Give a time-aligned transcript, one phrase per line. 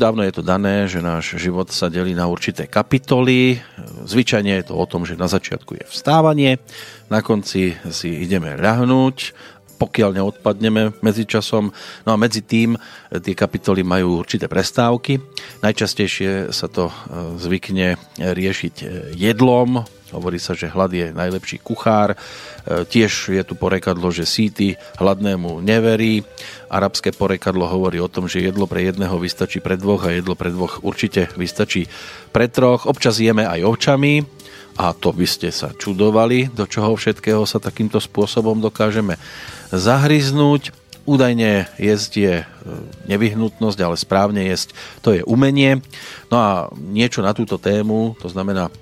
[0.00, 3.60] Dávno je to dané, že náš život sa delí na určité kapitoly.
[4.08, 6.56] Zvyčajne je to o tom, že na začiatku je vstávanie,
[7.12, 9.36] na konci si ideme ľahnúť,
[9.76, 11.68] pokiaľ neodpadneme medzi časom.
[12.08, 12.80] No a medzi tým
[13.12, 15.20] tie kapitoly majú určité prestávky.
[15.60, 16.94] Najčastejšie sa to e,
[17.36, 18.84] zvykne riešiť e,
[19.20, 22.14] jedlom, Hovorí sa, že hlad je najlepší kuchár.
[22.14, 22.16] E,
[22.86, 26.26] tiež je tu porekadlo, že síty hladnému neverí.
[26.70, 30.50] Arabské porekadlo hovorí o tom, že jedlo pre jedného vystačí pre dvoch a jedlo pre
[30.50, 31.86] dvoch určite vystačí
[32.34, 32.86] pre troch.
[32.90, 34.40] Občas jeme aj očami
[34.80, 39.20] a to by ste sa čudovali, do čoho všetkého sa takýmto spôsobom dokážeme
[39.74, 40.72] zahryznúť.
[41.08, 42.44] Údajne jesť je e,
[43.08, 45.84] nevyhnutnosť, ale správne jesť to je umenie.
[46.28, 48.72] No a niečo na túto tému, to znamená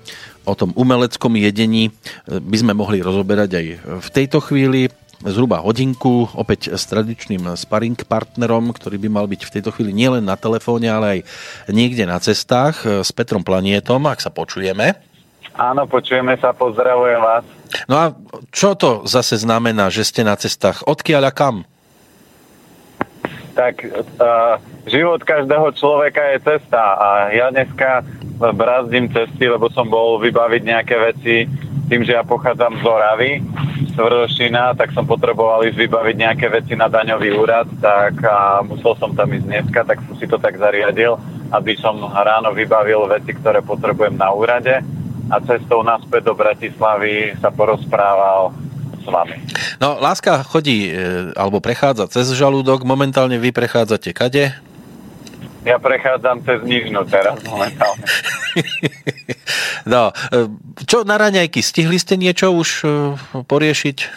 [0.49, 3.65] o tom umeleckom jedení e, by sme mohli rozoberať aj
[4.01, 9.53] v tejto chvíli zhruba hodinku, opäť s tradičným sparring partnerom, ktorý by mal byť v
[9.59, 11.19] tejto chvíli nielen na telefóne, ale aj
[11.75, 14.95] niekde na cestách e, s Petrom Planietom, ak sa počujeme.
[15.59, 17.43] Áno, počujeme sa, pozdravujem vás.
[17.91, 18.05] No a
[18.55, 20.87] čo to zase znamená, že ste na cestách?
[20.87, 21.55] Odkiaľ a kam?
[23.59, 24.55] Tak uh,
[24.89, 28.03] život každého človeka je cesta a ja dneska
[28.39, 31.35] brazdím cesty, lebo som bol vybaviť nejaké veci
[31.89, 33.31] tým, že ja pochádzam z Oravy,
[33.89, 38.93] z Tvrdošina, tak som potreboval ísť vybaviť nejaké veci na daňový úrad, tak a musel
[39.01, 41.17] som tam ísť dneska, tak som si to tak zariadil,
[41.49, 44.85] aby som ráno vybavil veci, ktoré potrebujem na úrade
[45.29, 48.53] a cestou naspäť do Bratislavy sa porozprával
[49.01, 49.37] s vami.
[49.81, 54.68] No, láska chodí e, alebo prechádza cez žalúdok, momentálne vy prechádzate kade?
[55.67, 58.07] Ja prechádzam cez Nižnu teraz momentálne.
[59.91, 60.47] no, e,
[60.87, 61.59] čo na raňajky?
[61.59, 62.87] Stihli ste niečo už e,
[63.43, 63.97] poriešiť?
[63.99, 64.07] E,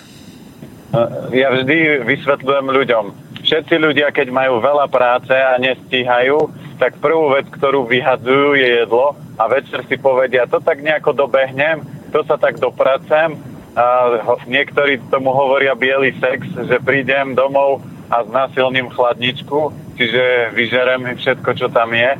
[1.34, 3.04] ja vždy vysvetľujem ľuďom.
[3.42, 6.46] Všetci ľudia, keď majú veľa práce a nestíhajú,
[6.78, 11.82] tak prvú vec, ktorú vyhadzujú, je jedlo a večer si povedia, to tak nejako dobehnem,
[12.14, 13.34] to sa tak dopracem.
[13.72, 17.80] A niektorí tomu hovoria biely sex, že prídem domov
[18.12, 22.18] a znasilním chladničku čiže vyžerem všetko, čo tam je.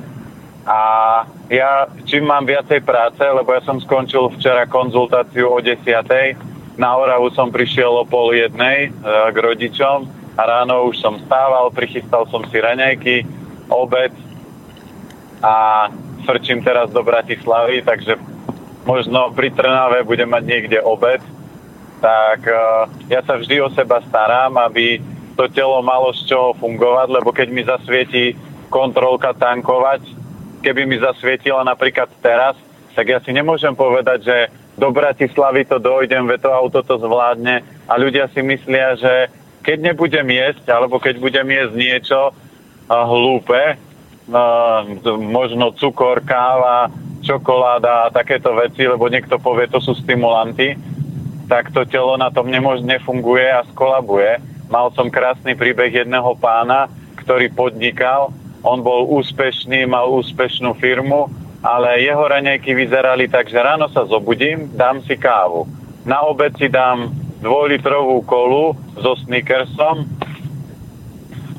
[0.63, 0.81] A
[1.51, 5.83] ja čím mám viacej práce, lebo ja som skončil včera konzultáciu o 10.
[6.79, 8.91] Na Oravu som prišiel o pol jednej e,
[9.35, 10.07] k rodičom
[10.39, 13.27] a ráno už som stával, prichystal som si raňajky,
[13.69, 14.15] obed
[15.43, 15.91] a
[16.23, 18.17] frčím teraz do Bratislavy, takže
[18.87, 21.21] možno pri Trnave budem mať niekde obed.
[21.99, 22.55] Tak e,
[23.11, 25.03] ja sa vždy o seba starám, aby
[25.37, 28.37] to telo malo z čoho fungovať, lebo keď mi zasvieti
[28.73, 30.05] kontrolka tankovať,
[30.65, 32.57] keby mi zasvietila napríklad teraz,
[32.93, 34.37] tak ja si nemôžem povedať, že
[34.77, 39.29] do Bratislavy to dojdem, ve to auto to zvládne a ľudia si myslia, že
[39.63, 42.21] keď nebudem jesť, alebo keď budem jesť niečo
[42.89, 43.79] hlúpe,
[45.19, 46.91] možno cukor, káva,
[47.23, 50.75] čokoláda a takéto veci, lebo niekto povie, to sú stimulanty,
[51.47, 54.41] tak to telo na tom nemôž, nefunguje a skolabuje.
[54.73, 56.89] Mal som krásny príbeh jedného pána,
[57.21, 58.33] ktorý podnikal.
[58.65, 61.29] On bol úspešný, mal úspešnú firmu,
[61.61, 65.69] ale jeho raňajky vyzerali tak, že ráno sa zobudím, dám si kávu.
[66.09, 67.13] Na obed si dám
[67.45, 70.09] dvojlitrovú kolu so sneakersom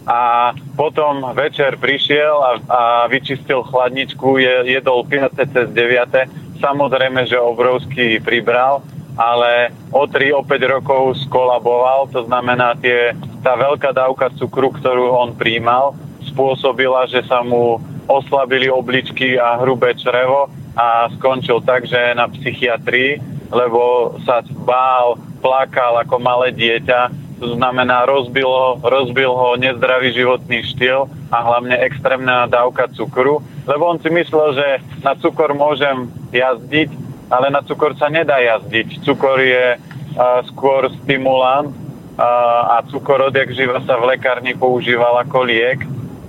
[0.09, 2.81] a potom večer prišiel a, a
[3.13, 6.57] vyčistil chladničku, je, jedol 5 cez 9.
[6.57, 8.81] Samozrejme, že obrovský pribral
[9.18, 13.14] ale o 3, o 5 rokov skolaboval, to znamená tie,
[13.46, 15.93] tá veľká dávka cukru, ktorú on príjmal,
[16.34, 17.78] spôsobila, že sa mu
[18.09, 23.22] oslabili obličky a hrubé črevo a skončil tak, že na psychiatrii,
[23.53, 30.64] lebo sa bál, plakal ako malé dieťa, to znamená rozbil ho, rozbil ho nezdravý životný
[30.73, 34.67] štýl a hlavne extrémna dávka cukru, lebo on si myslel, že
[35.03, 36.90] na cukor môžem jazdiť,
[37.34, 39.02] ale na cukor sa nedá jazdiť.
[39.02, 45.50] Cukor je uh, skôr stimulant uh, a cukor odjak živa sa v lekárni používal ako
[45.50, 45.82] liek.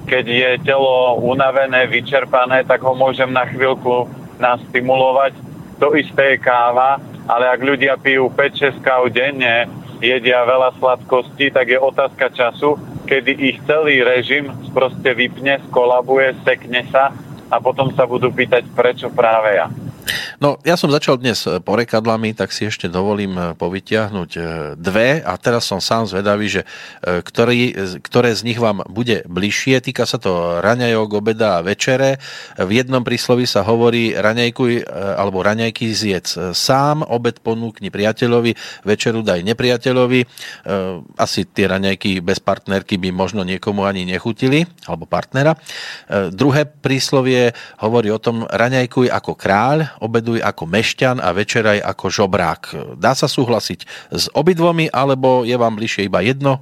[0.08, 4.08] Keď je telo unavené, vyčerpané, tak ho môžem na chvíľku
[4.40, 5.36] nastimulovať.
[5.80, 9.68] To isté je káva, ale ak ľudia pijú 5-6 káv denne,
[10.00, 12.76] jedia veľa sladkostí, tak je otázka času,
[13.08, 17.12] kedy ich celý režim proste vypne, skolabuje, sekne sa
[17.48, 19.68] a potom sa budú pýtať, prečo práve ja.
[20.42, 24.40] No, ja som začal dnes e, porekadlami, tak si ešte dovolím e, povytiahnuť e,
[24.76, 26.62] dve a teraz som sám zvedavý, že
[27.04, 29.80] ktorý, ktoré z nich vám bude bližšie.
[29.80, 32.20] Týka sa to raňajok, obeda a večere.
[32.56, 39.44] V jednom príslovi sa hovorí raňajkuj alebo raňajky zjedz sám, obed ponúkni priateľovi, večeru daj
[39.44, 40.20] nepriateľovi.
[41.20, 45.56] Asi tie raňajky bez partnerky by možno niekomu ani nechutili, alebo partnera.
[46.32, 52.62] Druhé príslovie hovorí o tom raňajkuj ako kráľ, obeduj ako mešťan a večeraj ako žobrák.
[52.98, 53.80] Dá sa súhlasiť
[54.10, 56.58] s obidvomi, alebo je vám bližšie iba jedno?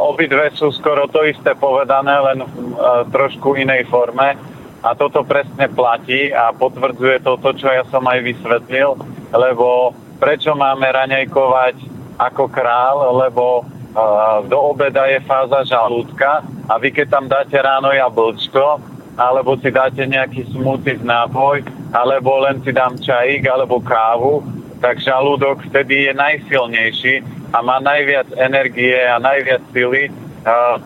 [0.00, 4.38] Obidve sú skoro to isté povedané, len v trošku inej forme.
[4.78, 8.94] A toto presne platí a potvrdzuje to, to, čo ja som aj vysvetlil,
[9.34, 9.90] lebo
[10.22, 11.76] prečo máme raňajkovať
[12.14, 13.66] ako král, lebo
[14.46, 18.78] do obeda je fáza žalúdka a vy keď tam dáte ráno jablčko,
[19.18, 24.46] alebo si dáte nejaký z nápoj, alebo len si dám čajík alebo kávu,
[24.78, 27.14] tak žalúdok vtedy je najsilnejší
[27.50, 30.06] a má najviac energie a najviac sily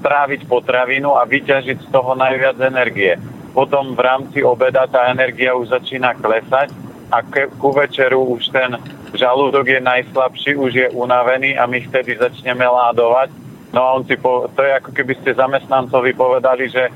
[0.01, 3.21] tráviť potravinu a vyťažiť z toho najviac energie.
[3.53, 6.73] Potom v rámci obeda tá energia už začína klesať
[7.13, 8.81] a ke, ku večeru už ten
[9.13, 13.29] žalúdok je najslabší, už je unavený a my vtedy začneme ládovať.
[13.77, 16.89] No a on si po, to je ako keby ste zamestnancovi povedali, že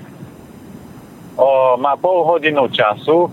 [1.36, 3.30] o, má pol hodinu času o,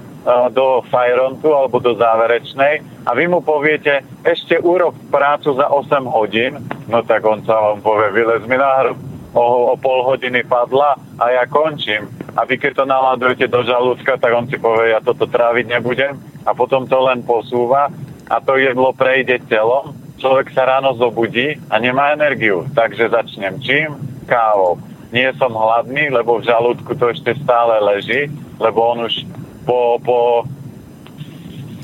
[0.51, 6.59] do fajrontu alebo do záverečnej a vy mu poviete, ešte urob prácu za 8 hodín,
[6.91, 8.91] no tak on sa vám povie, vylez mi na
[9.33, 12.07] o, o pol hodiny padla a ja končím.
[12.33, 16.17] A vy keď to naladujete do žalúdka, tak on si povie, ja toto tráviť nebudem
[16.45, 17.89] a potom to len posúva
[18.29, 22.65] a to jedlo prejde telom, človek sa ráno zobudí a nemá energiu.
[22.73, 23.94] Takže začnem čím?
[24.23, 24.79] Kávou
[25.13, 29.30] nie som hladný, lebo v žalúdku to ešte stále leží, lebo on už
[29.63, 30.44] po, po,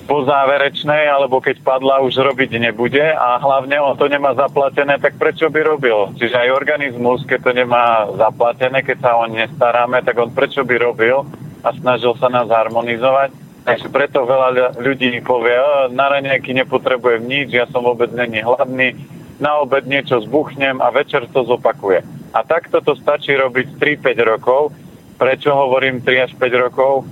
[0.09, 5.21] po záverečnej, alebo keď padla, už robiť nebude a hlavne on to nemá zaplatené, tak
[5.21, 6.09] prečo by robil?
[6.17, 10.75] Čiže aj organizmus, keď to nemá zaplatené, keď sa o nestaráme, tak on prečo by
[10.81, 11.21] robil
[11.61, 13.29] a snažil sa nás harmonizovať.
[13.69, 15.61] Takže preto veľa ľudí povie,
[15.93, 18.97] na raňajky nepotrebujem nič, ja som vôbec není hladný,
[19.37, 22.18] na obed niečo zbuchnem a večer to zopakuje.
[22.29, 24.69] A takto to stačí robiť 3-5 rokov.
[25.17, 27.09] Prečo hovorím 3 až 5 rokov?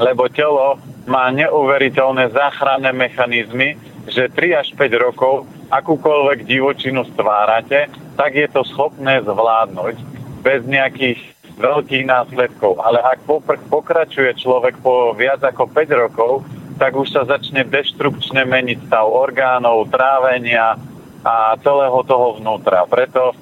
[0.00, 3.76] Lebo telo má neuveriteľné záchranné mechanizmy,
[4.08, 9.96] že 3 až 5 rokov akúkoľvek divočinu stvárate, tak je to schopné zvládnuť
[10.44, 11.20] bez nejakých
[11.56, 12.82] veľkých následkov.
[12.82, 13.24] Ale ak
[13.70, 16.32] pokračuje človek po viac ako 5 rokov,
[16.74, 20.74] tak už sa začne deštrukčne meniť stav orgánov, trávenia
[21.22, 22.82] a celého toho vnútra.
[22.90, 23.32] Preto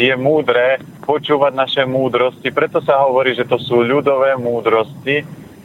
[0.00, 2.48] je múdre počúvať naše múdrosti.
[2.48, 5.20] Preto sa hovorí, že to sú ľudové múdrosti,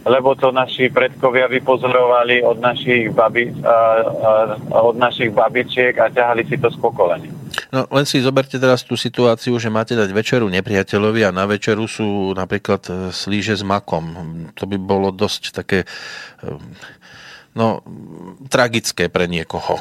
[0.05, 6.45] lebo to naši predkovia vypozorovali od našich, babi, uh, uh, od našich babičiek a ťahali
[6.45, 7.33] si to z pokolenia.
[7.73, 11.89] No len si zoberte teraz tú situáciu, že máte dať večeru nepriateľovi a na večeru
[11.89, 14.05] sú napríklad e, slíže s makom.
[14.55, 15.87] To by bolo dosť také e,
[17.57, 17.83] no,
[18.47, 19.79] tragické pre niekoho.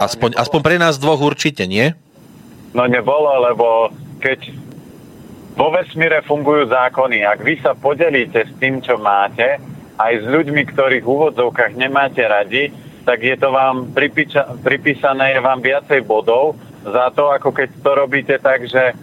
[0.00, 1.92] Aspoň, aspoň pre nás dvoch určite, nie?
[2.72, 4.48] No nebolo, lebo keď
[5.52, 9.60] vo vesmíre fungujú zákony, ak vy sa podelíte s tým, čo máte,
[10.00, 12.72] aj s ľuďmi, ktorých v úvodzovkách nemáte radi,
[13.04, 17.90] tak je to vám pripíča, pripísané je vám viacej bodov za to, ako keď to
[17.92, 18.96] robíte tak, že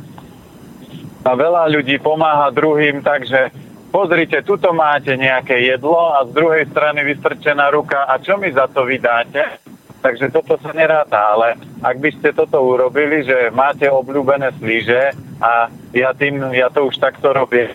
[1.20, 3.52] a veľa ľudí pomáha druhým, takže
[3.92, 8.66] pozrite, tuto máte nejaké jedlo a z druhej strany vystrčená ruka a čo mi za
[8.72, 9.62] to vydáte?
[10.00, 15.12] Takže toto sa neráta, ale ak by ste toto urobili, že máte obľúbené slíže
[15.44, 17.68] a ja, tým, ja to už takto robím,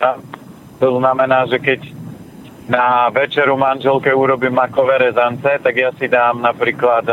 [0.80, 1.80] to znamená, že keď
[2.64, 7.04] na večeru manželke urobím makové rezance, tak ja si dám napríklad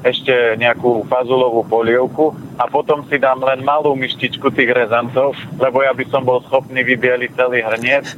[0.00, 5.92] ešte nejakú fazulovú polievku a potom si dám len malú myštičku tých rezancov, lebo ja
[5.92, 8.08] by som bol schopný vybieliť celý hrniec,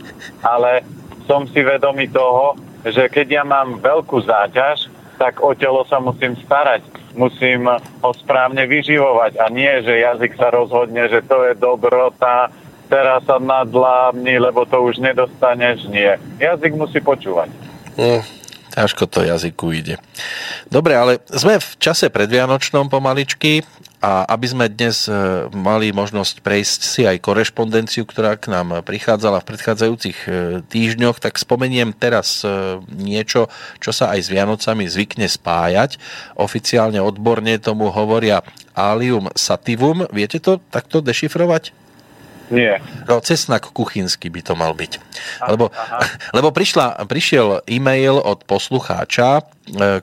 [0.47, 0.87] ale
[1.26, 2.54] som si vedomý toho,
[2.87, 6.87] že keď ja mám veľkú záťaž, tak o telo sa musím starať.
[7.18, 12.54] Musím ho správne vyživovať a nie, že jazyk sa rozhodne, že to je dobrota,
[12.87, 15.90] teraz sa nadlábni, lebo to už nedostaneš.
[15.90, 16.16] Nie.
[16.38, 17.50] Jazyk musí počúvať.
[17.98, 18.22] Mm,
[18.72, 19.98] ťažko to jazyku ide.
[20.70, 23.66] Dobre, ale sme v čase predvianočnom pomaličky.
[23.98, 25.12] A aby sme dnes e,
[25.50, 30.28] mali možnosť prejsť si aj korešpondenciu, ktorá k nám prichádzala v predchádzajúcich e,
[30.70, 33.50] týždňoch, tak spomeniem teraz e, niečo,
[33.82, 35.98] čo sa aj s Vianocami zvykne spájať.
[36.38, 38.46] Oficiálne odborne tomu hovoria
[38.78, 40.06] alium sativum.
[40.14, 41.74] Viete to takto dešifrovať?
[42.54, 42.78] Nie.
[43.10, 45.02] No, cesnak kuchynský by to mal byť.
[45.50, 45.74] Lebo,
[46.38, 49.42] lebo prišla, prišiel e-mail od poslucháča,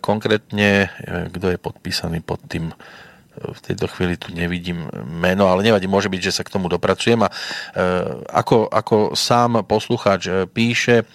[0.03, 0.91] konkrétne,
[1.31, 2.75] kto je podpísaný pod tým
[3.35, 7.19] v tejto chvíli tu nevidím meno, ale nevadí, môže byť, že sa k tomu dopracujem.
[7.23, 7.33] A e,
[8.31, 11.05] ako, ako sám poslucháč e, píše, e,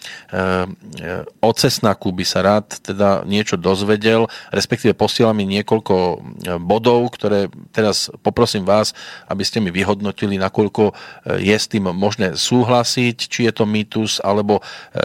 [1.40, 6.20] o cesnaku by sa rád teda niečo dozvedel, respektíve posiela mi niekoľko
[6.60, 8.92] bodov, ktoré teraz poprosím vás,
[9.26, 10.92] aby ste mi vyhodnotili, nakoľko
[11.40, 14.60] je s tým možné súhlasiť, či je to mýtus, alebo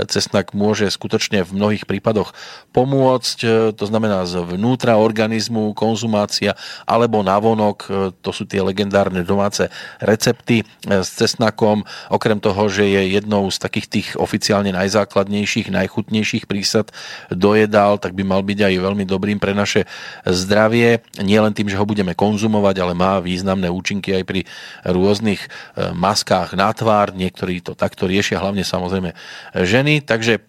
[0.10, 2.36] cesnak môže skutočne v mnohých prípadoch
[2.76, 3.38] pomôcť,
[3.76, 9.70] to znamená zvnútra organizmu, konzumácia, ale alebo navonok, e, to sú tie legendárne domáce
[10.02, 10.66] recepty e,
[11.06, 16.90] s cesnakom, okrem toho, že je jednou z takých tých oficiálne najzákladnejších, najchutnejších prísad
[17.30, 19.86] do jedál, tak by mal byť aj veľmi dobrým pre naše
[20.26, 21.06] zdravie.
[21.22, 24.42] Nie len tým, že ho budeme konzumovať, ale má významné účinky aj pri
[24.84, 25.48] rôznych e,
[25.94, 27.14] maskách na tvár.
[27.14, 29.14] Niektorí to takto riešia, hlavne samozrejme
[29.54, 30.02] ženy.
[30.02, 30.42] Takže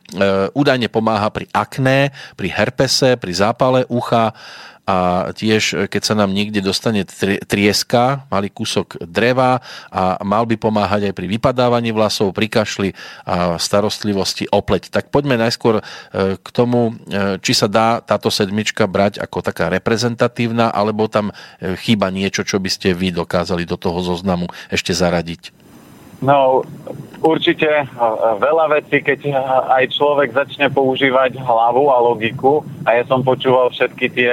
[0.55, 4.33] údajne pomáha pri akné, pri herpese, pri zápale ucha,
[4.87, 7.03] a tiež e, keď sa nám niekde dostane
[7.43, 9.59] trieska, malý kúsok dreva
[9.91, 12.95] a mal by pomáhať aj pri vypadávaní vlasov, pri kašli
[13.27, 14.63] a starostlivosti o.
[14.67, 19.67] Tak poďme najskôr e, k tomu, e, či sa dá táto sedmička brať ako taká
[19.75, 21.35] reprezentatívna, alebo tam
[21.83, 25.51] chýba niečo, čo by ste vy dokázali do toho zoznamu ešte zaradiť.
[26.23, 26.65] No,
[27.21, 27.69] určite
[28.41, 29.37] veľa vecí, keď
[29.69, 34.33] aj človek začne používať hlavu a logiku, a ja som počúval všetky tie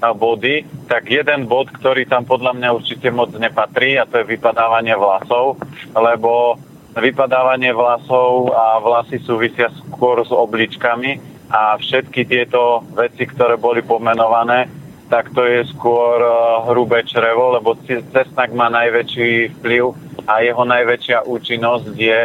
[0.00, 4.92] body, tak jeden bod, ktorý tam podľa mňa určite moc nepatrí a to je vypadávanie
[4.98, 5.60] vlasov,
[5.94, 6.58] lebo
[6.94, 11.18] vypadávanie vlasov a vlasy súvisia skôr s obličkami
[11.50, 14.70] a všetky tieto veci, ktoré boli pomenované,
[15.10, 16.30] tak to je skôr e,
[16.72, 19.84] hrubé črevo, lebo cesnak má najväčší vplyv
[20.24, 22.20] a jeho najväčšia účinnosť je,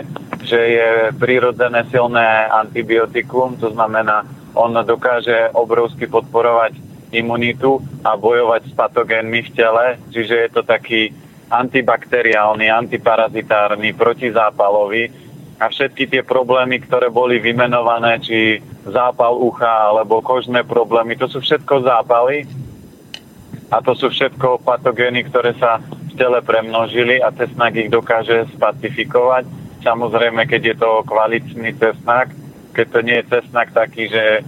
[0.47, 4.23] že je prirodzené silné antibiotikum, to znamená,
[4.55, 11.09] on dokáže obrovsky podporovať imunitu a bojovať s patogénmi v tele, čiže je to taký
[11.49, 15.09] antibakteriálny, antiparazitárny, protizápalový.
[15.59, 21.43] A všetky tie problémy, ktoré boli vymenované, či zápal ucha alebo kožné problémy, to sú
[21.43, 22.47] všetko zápaly.
[23.69, 29.45] A to sú všetko patogény, ktoré sa v tele premnožili a cesnak ich dokáže spacifikovať.
[29.83, 32.33] Samozrejme, keď je to kvalitný cesnak,
[32.73, 34.41] keď to nie je cesnak taký, že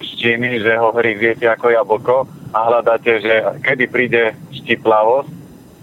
[0.00, 2.16] činy, že ho hryziete ako jablko
[2.54, 4.22] a hľadáte, že kedy príde
[4.54, 5.30] štiplavosť,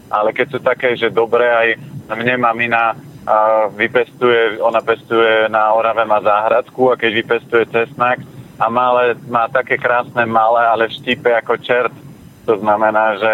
[0.09, 1.67] ale keď sú také, že dobre, aj
[2.13, 8.19] mne mamina a vypestuje, ona pestuje na Orave má záhradku a keď vypestuje cesnak
[8.59, 11.95] a malé, má také krásne malé, ale v štipe ako čert.
[12.43, 13.31] To znamená, že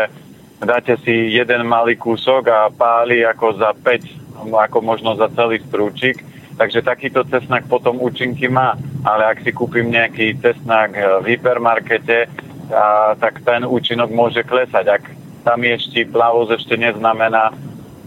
[0.62, 6.22] dáte si jeden malý kúsok a páli ako za 5, ako možno za celý strúčik
[6.60, 8.76] Takže takýto cesnak potom účinky má.
[9.08, 10.92] Ale ak si kúpim nejaký cesnak
[11.24, 12.28] v hypermarkete,
[12.76, 14.86] a, tak ten účinok môže klesať.
[14.92, 15.04] Ak
[15.48, 17.56] tam je štít plavosť, ešte neznamená,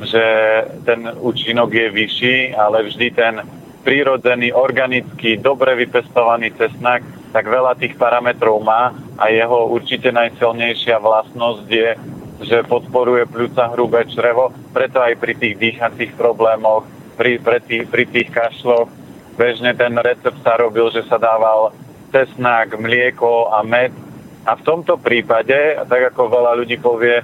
[0.05, 0.25] že
[0.85, 3.41] ten účinok je vyšší, ale vždy ten
[3.83, 11.67] prírodzený, organický, dobre vypestovaný cesnak, tak veľa tých parametrov má a jeho určite najsilnejšia vlastnosť
[11.67, 11.91] je,
[12.47, 16.87] že podporuje pľúca hrubé črevo, preto aj pri tých dýchacích problémoch
[17.23, 18.91] pri, pri, tých, pri tých kašloch.
[19.39, 21.71] Bežne ten recept sa robil, že sa dával
[22.11, 23.95] cesnak, mlieko a med.
[24.43, 27.23] A v tomto prípade, tak ako veľa ľudí povie,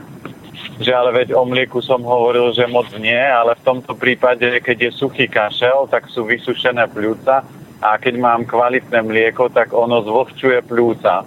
[0.78, 4.86] že ale veď o mlieku som hovoril, že moc nie, ale v tomto prípade, keď
[4.86, 7.42] je suchý kašel, tak sú vysušené pľúca
[7.82, 11.26] a keď mám kvalitné mlieko, tak ono zvlhčuje pľúca.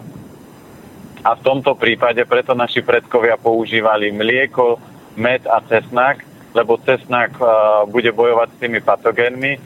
[1.21, 4.79] A v tomto prípade preto naši predkovia používali mlieko,
[5.19, 7.35] med a cesnak, lebo cesnak
[7.89, 9.57] bude bojovať s tými patogénmi,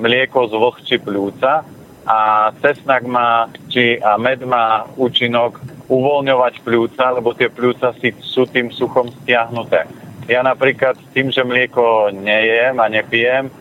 [0.00, 1.64] mlieko zvlhčí pľúca
[2.08, 2.18] a
[2.64, 8.72] cesnak má, či a med má účinok uvoľňovať pľúca, lebo tie pľúca si, sú tým
[8.72, 9.86] suchom stiahnuté.
[10.26, 13.52] Ja napríklad tým, že mlieko nejem a nepijem,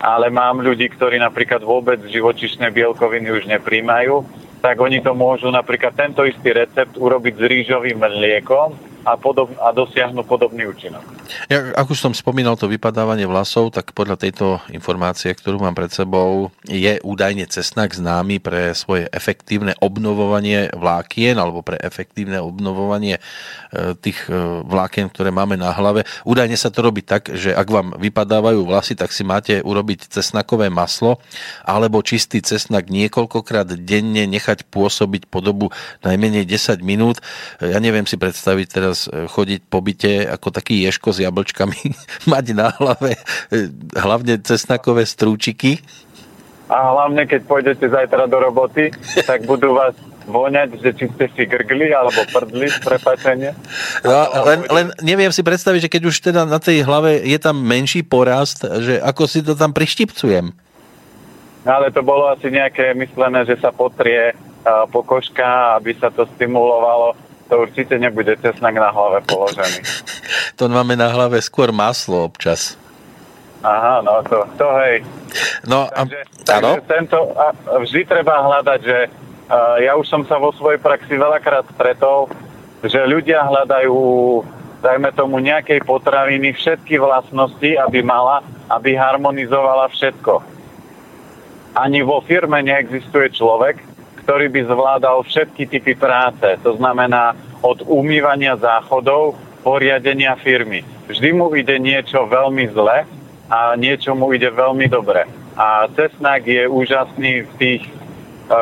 [0.00, 4.24] ale mám ľudí, ktorí napríklad vôbec živočišné bielkoviny už nepríjmajú,
[4.64, 9.72] tak oni to môžu napríklad tento istý recept urobiť s rýžovým mliekom a, podob, a
[9.72, 11.19] dosiahnu podobný účinok.
[11.46, 16.50] Ja, ako som spomínal to vypadávanie vlasov, tak podľa tejto informácie, ktorú mám pred sebou,
[16.66, 24.26] je údajne cesnak známy pre svoje efektívne obnovovanie vlákien alebo pre efektívne obnovovanie e, tých
[24.26, 24.34] e,
[24.66, 26.06] vlákien, ktoré máme na hlave.
[26.26, 30.66] Údajne sa to robí tak, že ak vám vypadávajú vlasy, tak si máte urobiť cesnakové
[30.68, 31.22] maslo
[31.62, 35.70] alebo čistý cesnak niekoľkokrát denne nechať pôsobiť po dobu
[36.02, 37.22] najmenej 10 minút.
[37.62, 41.80] Ja neviem si predstaviť teraz chodiť po byte ako taký ješko s jablčkami,
[42.32, 43.20] mať na hlave
[43.94, 45.80] hlavne cesnakové strúčiky.
[46.70, 48.94] A hlavne, keď pôjdete zajtra do roboty,
[49.26, 49.98] tak budú vás
[50.30, 53.50] voňať, že či ste si grgli alebo prdli, prepačenie.
[54.06, 57.58] No, len, len neviem si predstaviť, že keď už teda na tej hlave je tam
[57.58, 60.54] menší porast, že ako si to tam prištipcujem.
[61.66, 67.12] Ale to bolo asi nejaké myslené, že sa potrie uh, pokožka, aby sa to stimulovalo.
[67.50, 69.82] To určite nebude cesnak na hlave položený.
[70.58, 72.78] to máme na hlave skôr maslo občas.
[73.60, 75.04] Aha, no to, to hej.
[75.68, 77.46] No, takže, a, takže tento, a
[77.84, 78.98] vždy treba hľadať, že
[79.82, 82.30] ja už som sa vo svojej praxi veľakrát stretol,
[82.86, 83.98] že ľudia hľadajú,
[84.80, 90.40] dajme tomu, nejakej potraviny všetky vlastnosti, aby mala, aby harmonizovala všetko.
[91.76, 93.89] Ani vo firme neexistuje človek,
[94.30, 96.54] ktorý by zvládal všetky typy práce.
[96.62, 97.34] To znamená
[97.66, 99.34] od umývania záchodov,
[99.66, 100.86] poriadenia firmy.
[101.10, 103.10] Vždy mu ide niečo veľmi zle
[103.50, 105.26] a niečo mu ide veľmi dobre.
[105.58, 107.82] A cesnak je úžasný v tých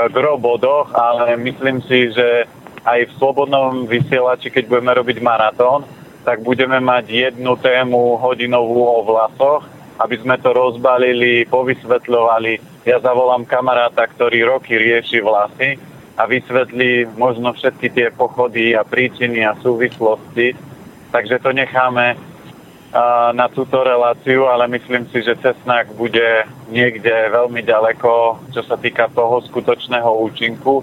[0.08, 2.48] gro bodoch, ale myslím si, že
[2.88, 5.84] aj v slobodnom vysielači, keď budeme robiť maratón,
[6.24, 9.68] tak budeme mať jednu tému hodinovú o vlasoch,
[10.00, 12.77] aby sme to rozbalili, povysvetľovali.
[12.88, 15.76] Ja zavolám kamaráta, ktorý roky rieši vlasy
[16.16, 20.56] a vysvetlí možno všetky tie pochody a príčiny a súvislosti.
[21.12, 22.16] Takže to necháme
[23.36, 29.12] na túto reláciu, ale myslím si, že cesnak bude niekde veľmi ďaleko, čo sa týka
[29.12, 30.80] toho skutočného účinku,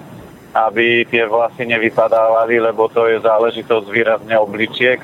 [0.53, 5.01] aby tie vlasy nevypadávali, lebo to je záležitosť výrazne obličiek.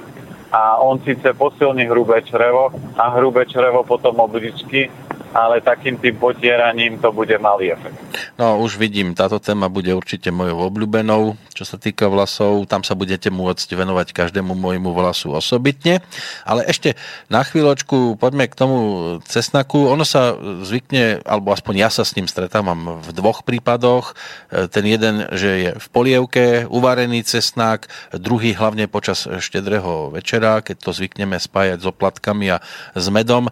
[0.53, 4.93] A on síce posilní hrubé črevo a hrubé črevo potom obličky,
[5.31, 7.97] ale takým tým potieraním to bude malý efekt.
[8.35, 12.67] No už vidím, táto téma bude určite mojou obľúbenou, čo sa týka vlasov.
[12.67, 16.03] Tam sa budete môcť venovať každému môjmu vlasu osobitne.
[16.43, 16.99] Ale ešte
[17.32, 18.77] na chvíľočku poďme k tomu
[19.23, 19.88] cesnaku.
[19.88, 24.13] Ono sa zvykne, alebo aspoň ja sa s ním stretávam v dvoch prípadoch.
[24.49, 30.91] Ten jeden, že je v polievke uvarený cesnak, druhý hlavne počas štedrého večera, keď to
[30.91, 32.58] zvykneme spájať s oplatkami a
[32.97, 33.47] s medom.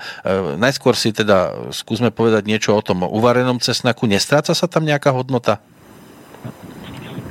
[0.60, 4.06] Najskôr si teda skúsme povedať niečo o tom uvarenom cesnaku.
[4.06, 5.62] Nestráca sa tam nejaká hodnota?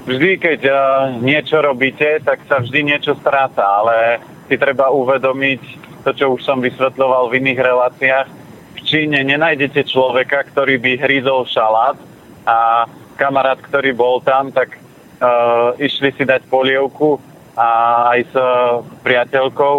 [0.08, 0.76] Vždy, keď uh,
[1.20, 5.60] niečo robíte, tak sa vždy niečo stráca, ale si treba uvedomiť
[6.08, 8.28] to, čo už som vysvetľoval v iných reláciách.
[8.72, 12.00] V Číne nenájdete človeka, ktorý by hrízol šalát
[12.48, 12.88] a
[13.20, 14.80] kamarát, ktorý bol tam, tak
[15.20, 17.20] uh, išli si dať polievku
[17.52, 17.68] a
[18.16, 19.76] aj s uh, priateľkou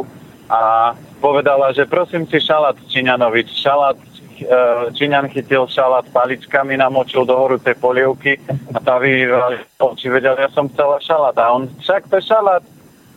[0.50, 3.98] a povedala, že prosím si šalát Číňanovič, šalát
[4.93, 8.39] Číňan chytil šalát paličkami, namočil do horúcej polievky
[8.71, 12.63] a tá vyvývali oči, vedel, ja som chcela šalát a on, však to šalát,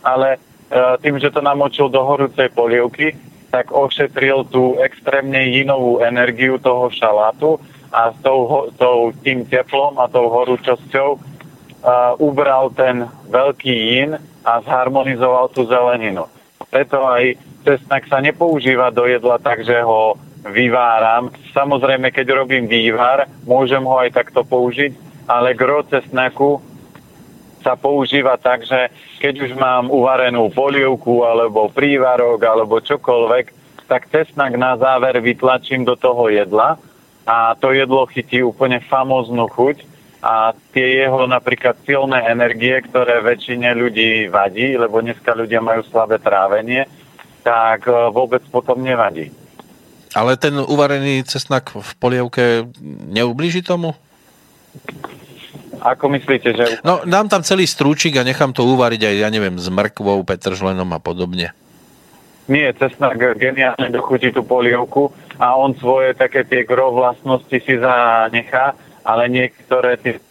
[0.02, 3.14] ale eh, tým, že to namočil do horúcej polievky,
[3.52, 7.61] tak ošetril tú extrémne jinovú energiu toho šalátu
[7.92, 14.64] a s tou, tou, tým teplom a tou horúčosťou uh, ubral ten veľký yin a
[14.64, 16.24] zharmonizoval tú zeleninu.
[16.72, 17.37] Preto aj
[17.68, 21.31] cestnak sa nepoužíva do jedla tak, že ho vyváram.
[21.55, 24.94] Samozrejme, keď robím vývar, môžem ho aj takto použiť,
[25.31, 26.59] ale gro cesnaku
[27.62, 28.90] sa používa tak, že
[29.22, 33.55] keď už mám uvarenú polievku alebo prívarok alebo čokoľvek,
[33.87, 36.74] tak cesnak na záver vytlačím do toho jedla
[37.22, 39.87] a to jedlo chytí úplne famoznú chuť
[40.22, 46.22] a tie jeho napríklad silné energie, ktoré väčšine ľudí vadí, lebo dneska ľudia majú slabé
[46.22, 46.87] trávenie,
[47.42, 49.35] tak e, vôbec potom nevadí.
[50.12, 52.68] Ale ten uvarený cesnak v polievke
[53.09, 53.96] neublíži tomu?
[55.83, 56.64] Ako myslíte, že...
[56.87, 60.87] No, dám tam celý strúčik a nechám to uvariť aj, ja neviem, s mrkvou, petržlenom
[60.94, 61.51] a podobne.
[62.46, 68.79] Nie, cesnak geniálne dochutí tú polievku a on svoje také tie gro vlastnosti si zanechá,
[69.03, 70.22] ale niektoré tie...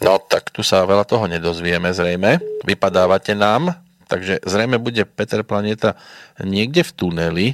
[0.00, 2.38] No, tak tu sa veľa toho nedozvieme zrejme.
[2.62, 3.74] Vypadávate nám.
[4.10, 5.94] Takže zrejme bude Peter Planeta
[6.42, 7.46] niekde v tuneli.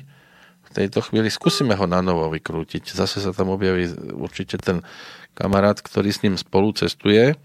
[0.64, 2.97] V tejto chvíli skúsime ho na novo vykrútiť.
[2.97, 4.81] Zase sa tam objaví určite ten
[5.37, 7.37] kamarát, ktorý s ním spolu cestuje.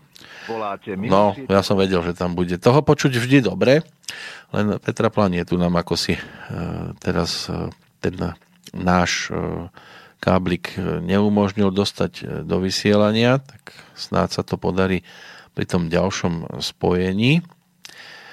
[1.11, 2.55] No, ja som vedel, že tam bude.
[2.55, 3.83] Toho počuť vždy dobre,
[4.55, 6.21] len Petra Planietu nám ako si e,
[7.03, 7.69] teraz e,
[7.99, 8.15] ten
[8.71, 9.67] náš e,
[10.21, 15.01] káblik neumožnil dostať do vysielania, tak snáď sa to podarí
[15.57, 17.41] pri tom ďalšom spojení.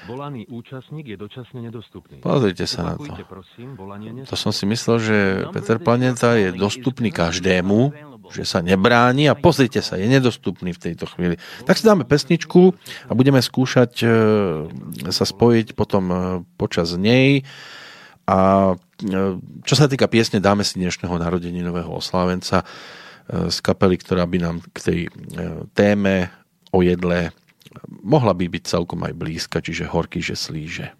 [0.08, 2.24] Volaný účastník je dočasne nedostupný.
[2.24, 3.12] Pozrite sa na to.
[4.24, 5.16] To som si myslel, že
[5.52, 7.92] Peter Planeta je dostupný každému,
[8.32, 11.36] že sa nebráni a pozrite sa, je nedostupný v tejto chvíli.
[11.68, 12.72] Tak si dáme pesničku
[13.08, 14.08] a budeme skúšať e,
[15.12, 16.16] sa spojiť potom e,
[16.60, 17.44] počas nej
[18.28, 19.14] a e,
[19.64, 21.20] čo sa týka piesne, dáme si dnešného
[21.68, 22.64] nového oslávenca
[23.28, 24.98] z kapely, ktorá by nám k tej
[25.76, 26.32] téme
[26.72, 27.28] o jedle
[27.86, 30.96] mohla by byť celkom aj blízka, čiže horký, že slíže.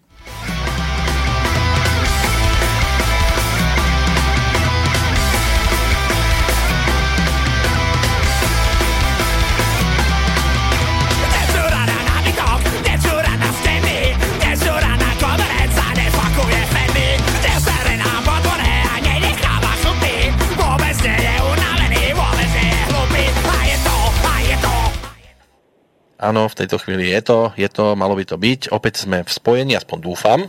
[26.29, 28.69] Áno, v tejto chvíli je to, je to, malo by to byť.
[28.69, 30.39] Opäť sme v spojení, aspoň dúfam.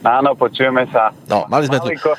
[0.00, 1.12] Áno, počujeme sa.
[1.28, 2.08] No, mali sme Malý tu...
[2.08, 2.12] Ko...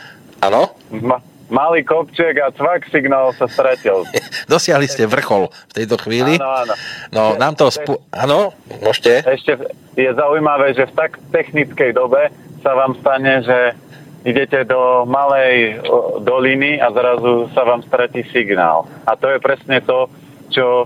[0.45, 0.69] Áno?
[0.93, 4.05] Ma- malý kopček a cvak signál sa stratil.
[4.53, 6.37] Dosiahli ste vrchol v tejto chvíli.
[6.37, 6.73] Áno, áno.
[7.09, 7.73] No, nám to...
[7.73, 7.97] Spu...
[8.13, 8.53] Áno,
[8.85, 9.33] môžete.
[9.33, 9.65] Ešte
[9.97, 12.29] je zaujímavé, že v tak technickej dobe
[12.61, 13.73] sa vám stane, že
[14.29, 15.81] idete do malej
[16.21, 18.85] doliny a zrazu sa vám stratí signál.
[19.09, 20.05] A to je presne to,
[20.53, 20.85] čo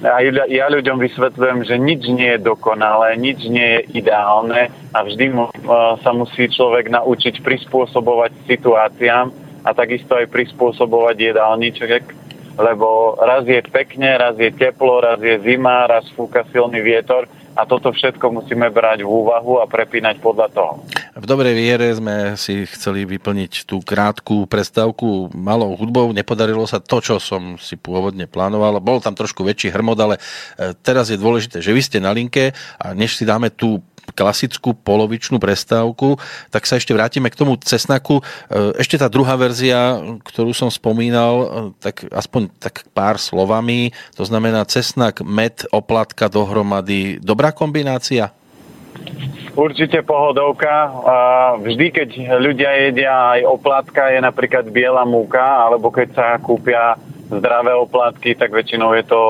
[0.00, 5.26] a ja ľuďom vysvetľujem, že nič nie je dokonalé, nič nie je ideálne a vždy
[5.28, 5.44] mu,
[6.00, 9.28] sa musí človek naučiť prispôsobovať situáciám
[9.60, 12.02] a takisto aj prispôsobovať jedálniček,
[12.56, 17.28] lebo raz je pekne, raz je teplo, raz je zima, raz fúka silný vietor
[17.60, 20.72] a toto všetko musíme brať v úvahu a prepínať podľa toho.
[21.12, 26.08] V dobrej viere sme si chceli vyplniť tú krátku prestávku malou hudbou.
[26.16, 28.80] Nepodarilo sa to, čo som si pôvodne plánoval.
[28.80, 32.56] Bol tam trošku väčší hrmot, ale e, teraz je dôležité, že vy ste na linke
[32.80, 36.20] a než si dáme tú klasickú polovičnú prestávku,
[36.50, 38.20] tak sa ešte vrátime k tomu cesnaku.
[38.50, 41.46] E, ešte tá druhá verzia, ktorú som spomínal, e,
[41.78, 47.22] tak aspoň tak pár slovami, to znamená cesnak, med, oplatka dohromady.
[47.22, 48.34] Dobrá kombinácia?
[49.54, 50.90] Určite pohodovka.
[51.58, 56.94] Vždy, keď ľudia jedia aj oplatka, je napríklad biela múka, alebo keď sa kúpia
[57.30, 59.22] zdravé oplatky, tak väčšinou je to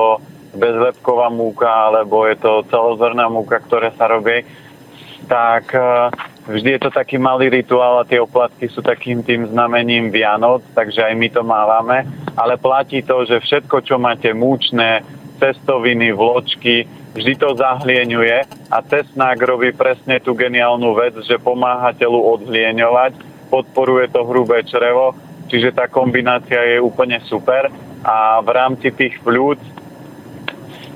[0.53, 4.45] bezlepková múka, alebo je to celozrná múka, ktoré sa robí
[5.31, 5.79] tak e,
[6.51, 11.07] vždy je to taký malý rituál a tie oplatky sú takým tým znamením Vianoc, takže
[11.07, 12.03] aj my to mávame.
[12.35, 15.07] Ale platí to, že všetko, čo máte múčne,
[15.39, 16.83] cestoviny, vločky,
[17.15, 18.37] vždy to zahlieňuje
[18.69, 23.15] a cesnák robí presne tú geniálnu vec, že pomáha telu odhlieňovať,
[23.47, 25.15] podporuje to hrubé črevo,
[25.47, 27.71] čiže tá kombinácia je úplne super
[28.03, 29.59] a v rámci tých pľúc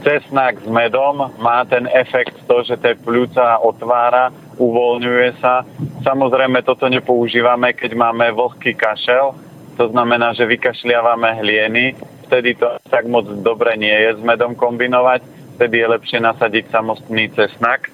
[0.05, 4.29] cesnak s medom má ten efekt to, že tie pľúca otvára,
[4.61, 5.65] uvoľňuje sa.
[6.05, 9.33] Samozrejme, toto nepoužívame, keď máme vlhký kašel,
[9.75, 11.97] to znamená, že vykašliavame hlieny,
[12.29, 15.25] vtedy to tak moc dobre nie je s medom kombinovať,
[15.57, 17.89] vtedy je lepšie nasadiť samostný cesnak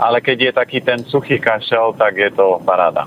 [0.00, 3.04] ale keď je taký ten suchý kašel, tak je to paráda.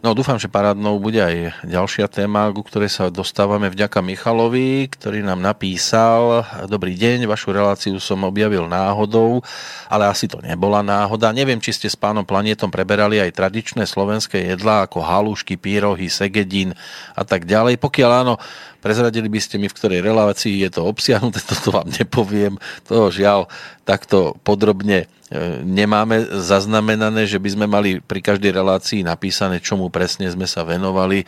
[0.00, 5.20] No dúfam, že parádnou bude aj ďalšia téma, ku ktorej sa dostávame vďaka Michalovi, ktorý
[5.20, 6.40] nám napísal
[6.72, 9.44] Dobrý deň, vašu reláciu som objavil náhodou,
[9.92, 11.36] ale asi to nebola náhoda.
[11.36, 16.72] Neviem, či ste s pánom Planietom preberali aj tradičné slovenské jedlá ako halušky, pírohy, segedín
[17.12, 17.76] a tak ďalej.
[17.76, 18.40] Pokiaľ áno,
[18.80, 22.56] prezradili by ste mi, v ktorej relácii je to obsiahnuté, toto vám nepoviem,
[22.88, 23.46] to žiaľ
[23.84, 30.26] takto podrobne E, nemáme zaznamenané, že by sme mali pri každej relácii napísané, čomu presne
[30.26, 31.22] sme sa venovali.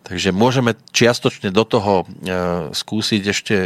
[0.00, 2.04] Takže môžeme čiastočne do toho e,
[2.72, 3.56] skúsiť ešte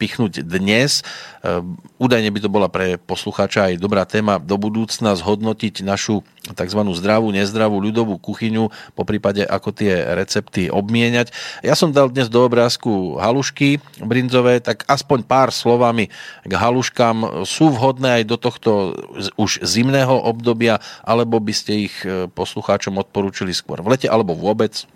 [0.00, 1.04] pichnúť dnes.
[1.44, 1.60] E,
[2.00, 6.80] údajne by to bola pre poslucháča aj dobrá téma do budúcna zhodnotiť našu tzv.
[6.96, 11.28] zdravú, nezdravú ľudovú kuchyňu, po prípade ako tie recepty obmieniať.
[11.60, 16.08] Ja som dal dnes do obrázku halušky brinzové, tak aspoň pár slovami
[16.42, 17.44] k haluškám.
[17.44, 18.96] Sú vhodné aj do tohto
[19.36, 21.94] už zimného obdobia, alebo by ste ich
[22.32, 24.88] poslucháčom odporúčili skôr v lete, alebo vôbec?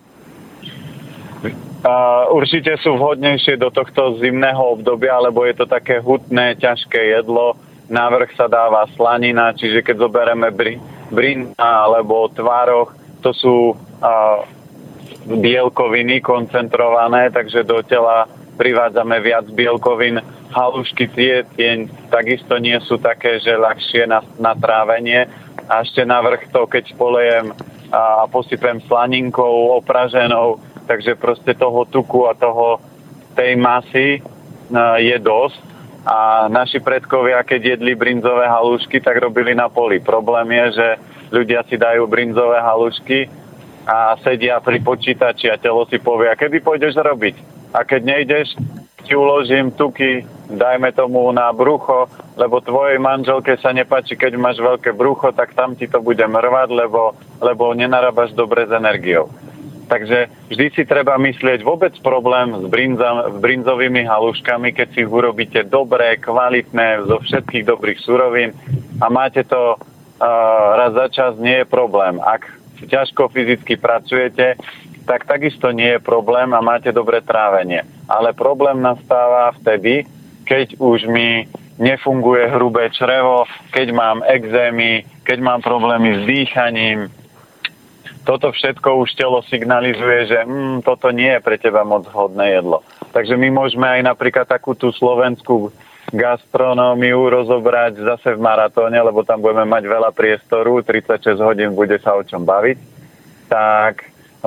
[2.32, 7.54] Určite sú vhodnejšie do tohto zimného obdobia, lebo je to také hutné, ťažké jedlo.
[7.86, 10.50] Návrh sa dáva slanina, čiže keď zoberieme
[11.14, 12.90] brina alebo tvároch,
[13.22, 14.42] to sú a,
[15.26, 18.26] bielkoviny koncentrované, takže do tela
[18.58, 20.22] privádzame viac bielkovín.
[20.50, 25.26] Halušky tie, tie takisto nie sú také, že ľahšie na, na trávenie.
[25.66, 27.50] A ešte navrh to, keď polejem
[27.90, 32.80] a posypem slaninkou opraženou, takže proste toho tuku a toho
[33.34, 34.20] tej masy e,
[35.02, 35.60] je dosť.
[36.06, 39.98] A naši predkovia, keď jedli brinzové halušky, tak robili na poli.
[39.98, 40.88] Problém je, že
[41.34, 43.26] ľudia si dajú brinzové halušky
[43.86, 47.34] a sedia pri počítači a telo si povie, a kedy pôjdeš robiť?
[47.74, 48.54] A keď nejdeš,
[49.06, 54.90] ti uložím tuky, dajme tomu na brucho, lebo tvojej manželke sa nepáči, keď máš veľké
[54.90, 59.30] brucho, tak tam ti to bude mrvať, lebo, lebo nenarábaš dobre s energiou.
[59.86, 65.62] Takže vždy si treba myslieť vôbec problém s, brinza, brinzovými haluškami, keď si ich urobíte
[65.62, 68.50] dobré, kvalitné, zo všetkých dobrých surovín
[68.98, 70.26] a máte to uh,
[70.74, 72.18] raz za čas, nie je problém.
[72.18, 72.50] Ak
[72.82, 74.58] ťažko fyzicky pracujete,
[75.06, 77.86] tak takisto nie je problém a máte dobré trávenie.
[78.10, 80.02] Ale problém nastáva vtedy,
[80.42, 81.46] keď už mi
[81.78, 87.06] nefunguje hrubé črevo, keď mám exémy, keď mám problémy s dýchaním,
[88.26, 92.82] toto všetko už telo signalizuje, že mm, toto nie je pre teba moc hodné jedlo.
[93.14, 95.70] Takže my môžeme aj napríklad takú tú slovenskú
[96.10, 102.18] gastronómiu rozobrať zase v maratóne, lebo tam budeme mať veľa priestoru, 36 hodín bude sa
[102.18, 102.78] o čom baviť.
[103.46, 103.94] Tak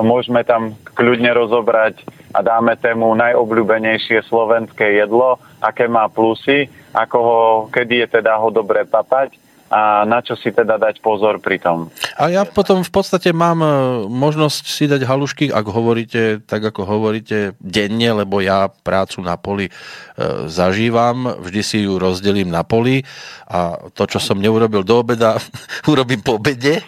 [0.00, 2.04] môžeme tam kľudne rozobrať
[2.36, 7.40] a dáme tému najobľúbenejšie slovenské jedlo, aké má plusy, ako ho,
[7.72, 11.94] kedy je teda ho dobre papať a na čo si teda dať pozor pri tom.
[12.18, 13.70] A ja potom v podstate mám e,
[14.10, 19.70] možnosť si dať halušky, ak hovoríte tak, ako hovoríte, denne, lebo ja prácu na poli
[19.70, 19.72] e,
[20.50, 23.06] zažívam, vždy si ju rozdelím na poli
[23.46, 25.38] a to, čo som neurobil do obeda,
[25.92, 26.82] urobím po obede.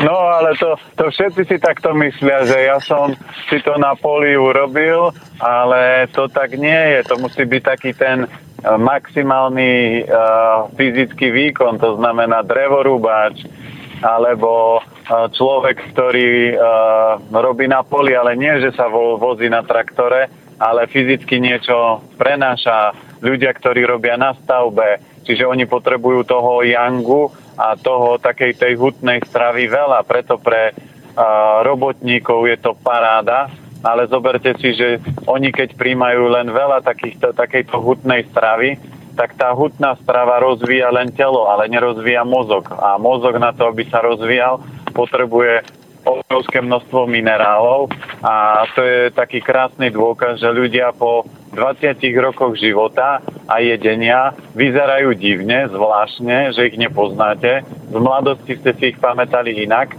[0.00, 3.12] No, ale to, to všetci si takto myslia, že ja som
[3.52, 7.00] si to na poli urobil, ale to tak nie je.
[7.12, 8.24] To musí byť taký ten
[8.64, 13.44] maximálny uh, fyzický výkon, to znamená drevorúbač,
[14.00, 19.66] alebo uh, človek, ktorý uh, robí na poli, ale nie, že sa vo, vozí na
[19.66, 20.30] traktore,
[20.62, 22.94] ale fyzicky niečo prenáša.
[23.22, 29.20] Ľudia, ktorí robia na stavbe, čiže oni potrebujú toho yangu a toho takej tej hutnej
[29.28, 35.74] stravy veľa, preto pre uh, robotníkov je to paráda, ale zoberte si, že oni keď
[35.74, 38.78] príjmajú len veľa takýchto, takejto hutnej stravy,
[39.12, 42.72] tak tá hutná strava rozvíja len telo, ale nerozvíja mozog.
[42.72, 44.64] A mozog na to, aby sa rozvíjal,
[44.96, 47.90] potrebuje obrovské množstvo minerálov
[48.22, 55.14] a to je taký krásny dôkaz, že ľudia po 20 rokoch života a jedenia vyzerajú
[55.14, 57.62] divne, zvláštne, že ich nepoznáte.
[57.92, 59.94] Z mladosti ste si ich pamätali inak,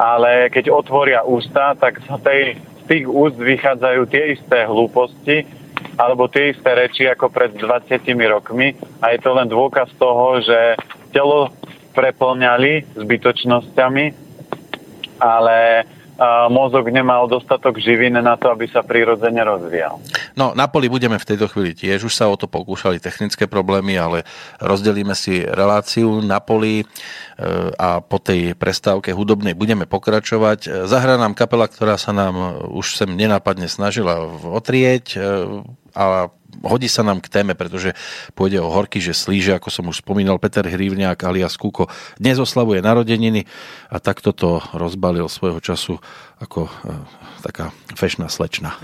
[0.00, 2.42] ale keď otvoria ústa, tak z tej
[2.88, 5.44] tých úst vychádzajú tie isté hlúposti
[6.00, 8.00] alebo tie isté reči ako pred 20
[8.32, 8.72] rokmi
[9.04, 10.78] a je to len dôkaz toho, že
[11.12, 11.52] telo
[11.92, 14.27] preplňali zbytočnosťami,
[15.18, 15.86] ale
[16.50, 20.02] mozog nemal dostatok živín na to, aby sa prirodzene rozvíjal.
[20.34, 23.94] No, na poli budeme v tejto chvíli tiež, už sa o to pokúšali technické problémy,
[23.94, 24.26] ale
[24.58, 26.84] rozdelíme si reláciu na poli e,
[27.78, 30.90] a po tej prestávke hudobnej budeme pokračovať.
[30.90, 35.18] Zahra nám kapela, ktorá sa nám už sem nenápadne snažila otrieť e,
[35.94, 37.94] a hodí sa nám k téme, pretože
[38.32, 42.82] pôjde o horky, že slíže, ako som už spomínal, Peter Hrivňák alias Kúko dnes oslavuje
[42.82, 43.44] narodeniny
[43.92, 46.00] a takto to rozbalil svojho času
[46.40, 46.70] ako e,
[47.44, 48.74] taká fešná slečna.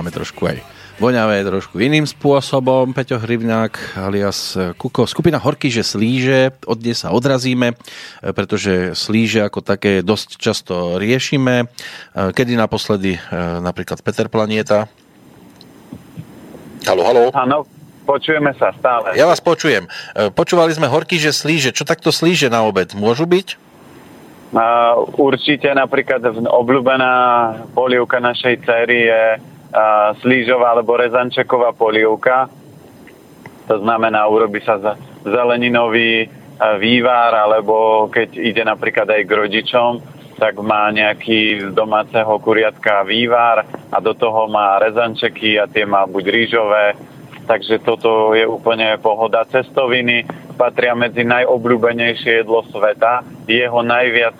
[0.00, 0.64] Máme trošku aj
[0.96, 2.96] voňavé, trošku iným spôsobom.
[2.96, 5.04] Peťo Hrivňák alias Kuko.
[5.04, 7.76] Skupina Horky, že slíže, od dnes sa odrazíme,
[8.32, 11.68] pretože slíže ako také dosť často riešime.
[12.16, 13.20] Kedy naposledy
[13.60, 14.88] napríklad Peter Planieta?
[16.88, 17.28] Halo, halo.
[17.36, 17.68] Áno,
[18.08, 19.20] počujeme sa stále.
[19.20, 19.84] Ja vás počujem.
[20.32, 21.76] Počúvali sme Horky, že slíže.
[21.76, 22.96] Čo takto slíže na obed?
[22.96, 23.68] Môžu byť?
[24.50, 27.12] Uh, určite napríklad obľúbená
[27.76, 29.24] polievka našej cery je
[30.22, 32.50] slížová alebo rezančeková polievka.
[33.70, 36.26] To znamená, urobí sa zeleninový
[36.82, 39.90] vývar, alebo keď ide napríklad aj k rodičom,
[40.40, 46.08] tak má nejaký z domáceho kuriatka vývar a do toho má rezančeky a tie má
[46.08, 46.96] buď rýžové,
[47.44, 49.44] takže toto je úplne pohoda.
[49.44, 50.24] Cestoviny
[50.56, 54.36] patria medzi najobľúbenejšie jedlo sveta, jeho najviac,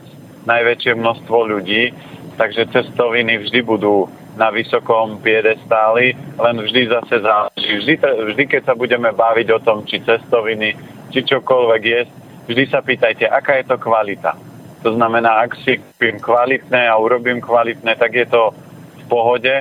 [0.48, 1.92] najväčšie množstvo ľudí,
[2.40, 4.08] takže cestoviny vždy budú
[4.40, 7.72] na vysokom piedestáli, len vždy zase záleží.
[7.76, 10.72] Vždy, vždy, keď sa budeme baviť o tom, či cestoviny,
[11.12, 12.00] či čokoľvek je,
[12.48, 14.32] vždy sa pýtajte, aká je to kvalita.
[14.80, 18.56] To znamená, ak si kúpim kvalitné a urobím kvalitné, tak je to
[18.96, 19.54] v pohode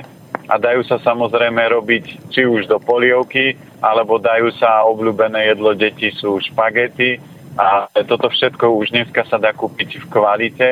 [0.48, 6.08] a dajú sa samozrejme robiť či už do polievky, alebo dajú sa obľúbené jedlo detí
[6.16, 7.20] sú špagety
[7.60, 10.68] a toto všetko už dneska sa dá kúpiť v kvalite,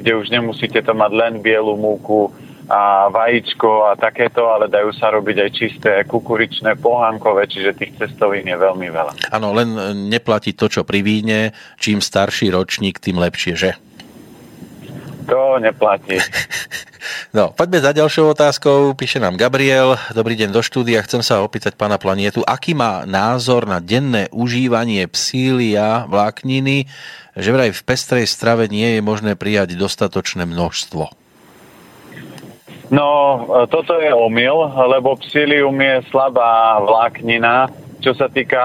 [0.00, 2.32] kde už nemusíte to mať len bielu múku,
[2.70, 8.46] a vajíčko a takéto, ale dajú sa robiť aj čisté kukuričné, pohánkové, čiže tých cestovín
[8.46, 9.34] je veľmi veľa.
[9.34, 9.74] Áno, len
[10.06, 11.50] neplatí to, čo pri víne.
[11.82, 13.70] Čím starší ročník, tým lepšie, že?
[15.26, 16.22] To neplatí.
[17.30, 18.92] No, poďme za ďalšou otázkou.
[18.98, 19.94] Píše nám Gabriel.
[20.10, 21.00] Dobrý deň do štúdia.
[21.06, 26.90] Chcem sa opýtať pána Planietu, aký má názor na denné užívanie psília, vlákniny,
[27.38, 31.08] že vraj v pestrej strave nie je možné prijať dostatočné množstvo.
[32.90, 37.70] No, toto je omyl, lebo psilium je slabá vláknina.
[38.02, 38.58] Čo sa týka,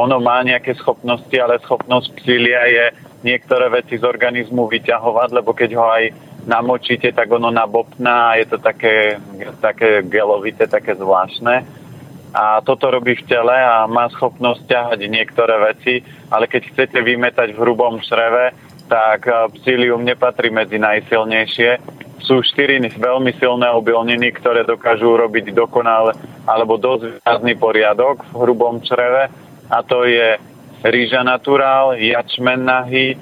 [0.00, 2.84] ono má nejaké schopnosti, ale schopnosť psilia je
[3.20, 6.04] niektoré veci z organizmu vyťahovať, lebo keď ho aj
[6.48, 9.20] namočíte, tak ono nabopná a je to také,
[9.60, 11.66] také gelovité, také zvláštne.
[12.32, 16.00] A toto robí v tele a má schopnosť ťahať niektoré veci,
[16.32, 22.80] ale keď chcete vymetať v hrubom šreve, tak e, psilium nepatrí medzi najsilnejšie sú štyri
[22.80, 26.16] veľmi silné obilniny, ktoré dokážu robiť dokonale
[26.48, 29.28] alebo dosť výrazný poriadok v hrubom čreve
[29.70, 30.38] a to je
[30.86, 33.16] rýža naturál, jačmen nahý, e,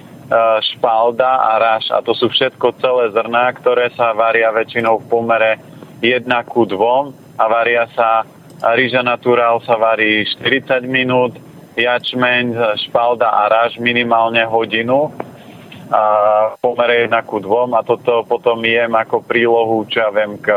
[0.75, 1.89] špalda a ráž.
[1.95, 5.53] A to sú všetko celé zrná, ktoré sa varia väčšinou v pomere
[6.05, 8.29] 1 ku 2 a varia sa,
[8.77, 11.33] rýža naturál sa varí 40 minút,
[11.75, 15.11] jačmeň, špalda a ráž minimálne hodinu
[15.95, 16.03] a
[16.51, 20.51] v pomere 1 ku 2 a toto potom jem ako prílohu, čo ja viem, k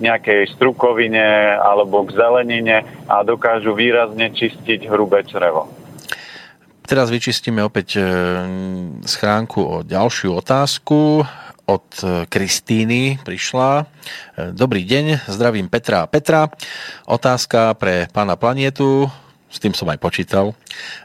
[0.00, 5.68] nejakej strukovine alebo k zelenine a dokážu výrazne čistiť hrubé črevo.
[6.88, 8.04] Teraz vyčistíme opäť e,
[9.06, 11.22] schránku o ďalšiu otázku.
[11.70, 13.70] Od e, Kristýny prišla.
[13.78, 13.84] E,
[14.50, 16.50] dobrý deň, zdravím Petra a Petra.
[17.06, 19.06] Otázka pre pána Planietu
[19.50, 20.54] s tým som aj počítal.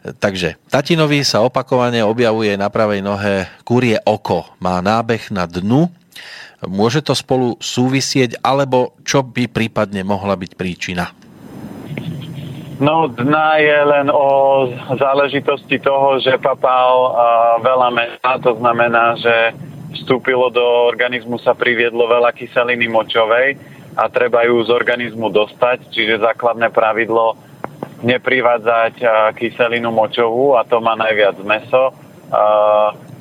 [0.05, 4.45] Takže tatinovi sa opakovane objavuje na pravej nohe kurie oko.
[4.61, 5.89] Má nábeh na dnu.
[6.65, 11.11] Môže to spolu súvisieť, alebo čo by prípadne mohla byť príčina?
[12.75, 14.27] No, dna je len o
[14.99, 17.15] záležitosti toho, že papal
[17.63, 19.55] veľa mesa, to znamená, že
[19.95, 23.55] vstúpilo do organizmu, sa priviedlo veľa kyseliny močovej
[23.95, 27.39] a treba ju z organizmu dostať, čiže základné pravidlo
[28.05, 29.01] neprivádzať
[29.33, 31.89] kyselinu močovú a to má najviac meso.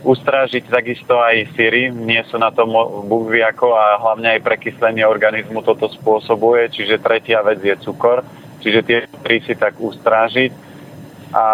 [0.05, 2.76] Ustrážiť takisto aj syry, nie sú na tom
[3.09, 8.20] búvy ako a hlavne aj prekyslenie organizmu toto spôsobuje, čiže tretia vec je cukor,
[8.61, 10.53] čiže tie tri si tak ustrážiť.
[11.35, 11.47] a,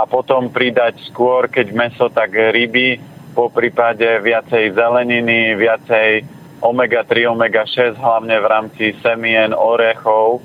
[0.00, 2.98] a potom pridať skôr, keď meso, tak ryby,
[3.38, 6.26] po prípade viacej zeleniny, viacej
[6.58, 10.42] omega-3, omega-6, hlavne v rámci semien, orechov.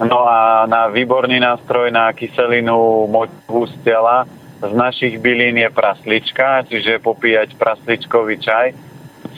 [0.00, 4.24] No a na výborný nástroj na kyselinu močovú z tela
[4.60, 8.66] z našich bylín je praslička, čiže popíjať prasličkový čaj.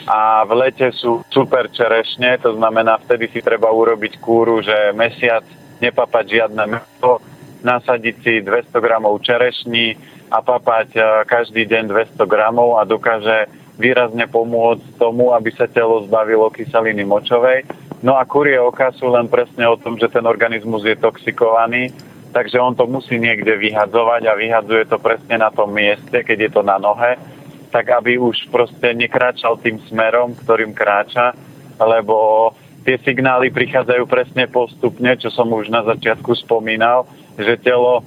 [0.03, 5.47] A v lete sú super čerešne, to znamená, vtedy si treba urobiť kúru, že mesiac
[5.79, 7.23] nepapať žiadne meso,
[7.63, 9.95] nasadiť si 200 gramov čerešní
[10.27, 11.87] a papať e, každý deň
[12.19, 13.47] 200 gramov a dokáže
[13.79, 17.63] výrazne pomôcť tomu, aby sa telo zbavilo kyseliny močovej.
[18.03, 21.95] No a kurie oka sú len presne o tom, že ten organizmus je toxikovaný,
[22.35, 26.51] takže on to musí niekde vyhadzovať a vyhadzuje to presne na tom mieste, keď je
[26.51, 27.15] to na nohe,
[27.71, 31.31] tak aby už proste nekráčal tým smerom, ktorým kráča,
[31.79, 32.51] lebo
[32.83, 37.07] tie signály prichádzajú presne postupne, čo som už na začiatku spomínal,
[37.39, 38.03] že telo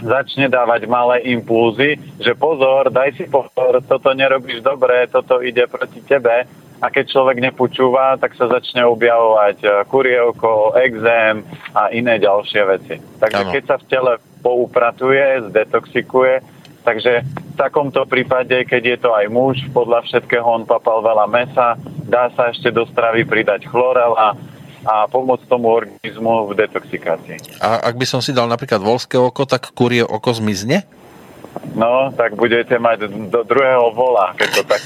[0.00, 6.00] začne dávať malé impulzy, že pozor, daj si pozor, toto nerobíš dobre, toto ide proti
[6.00, 6.46] tebe.
[6.80, 11.44] A keď človek nepočúva, tak sa začne objavovať eh, kurievko, exém
[11.76, 12.94] a iné ďalšie veci.
[13.20, 13.52] Takže ano.
[13.52, 16.34] keď sa v tele poupratuje, zdetoxikuje,
[16.80, 21.76] takže v takomto prípade, keď je to aj muž, podľa všetkého on papal veľa mesa,
[22.08, 24.32] dá sa ešte do stravy pridať chlorel a
[24.80, 27.60] a pomôcť tomu organizmu v detoxikácii.
[27.60, 30.88] A ak by som si dal napríklad volské oko, tak kurie oko zmizne?
[31.74, 34.82] No, tak budete mať do druhého vola, keď to tak...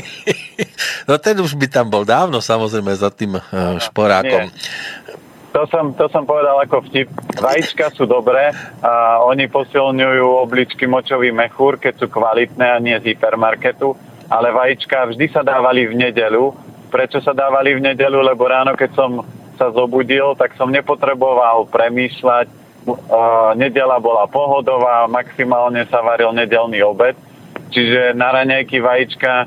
[1.08, 4.48] no ten už by tam bol dávno, samozrejme, za tým uh, šporákom.
[4.48, 5.18] Nie.
[5.50, 7.10] To som, to som povedal ako vtip.
[7.42, 13.12] Vajíčka sú dobré a oni posilňujú obličky močový mechúr, keď sú kvalitné a nie z
[13.12, 13.98] hypermarketu,
[14.30, 16.54] ale vajíčka vždy sa dávali v nedelu
[16.90, 18.18] Prečo sa dávali v nedelu?
[18.18, 19.22] Lebo ráno, keď som
[19.54, 22.50] sa zobudil, tak som nepotreboval premýšľať.
[23.56, 27.16] Nedela bola pohodová, maximálne sa varil nedelný obed.
[27.70, 29.46] Čiže na raňajky vajíčka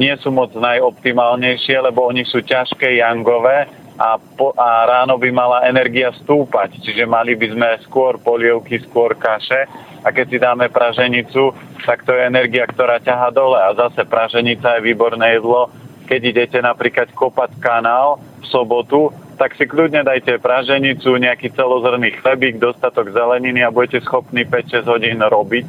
[0.00, 3.68] nie sú moc najoptimálnejšie, lebo oni sú ťažké, jangové
[3.98, 9.12] a, po, a ráno by mala energia stúpať, čiže mali by sme skôr polievky, skôr
[9.18, 9.68] kaše.
[10.06, 11.50] A keď si dáme praženicu,
[11.82, 13.58] tak to je energia, ktorá ťaha dole.
[13.58, 15.68] A zase praženica je výborné jedlo,
[16.06, 22.58] keď idete napríklad kopať kanál v sobotu, tak si kľudne dajte praženicu, nejaký celozrný chlebík,
[22.58, 25.66] dostatok zeleniny a budete schopní 5-6 hodín robiť,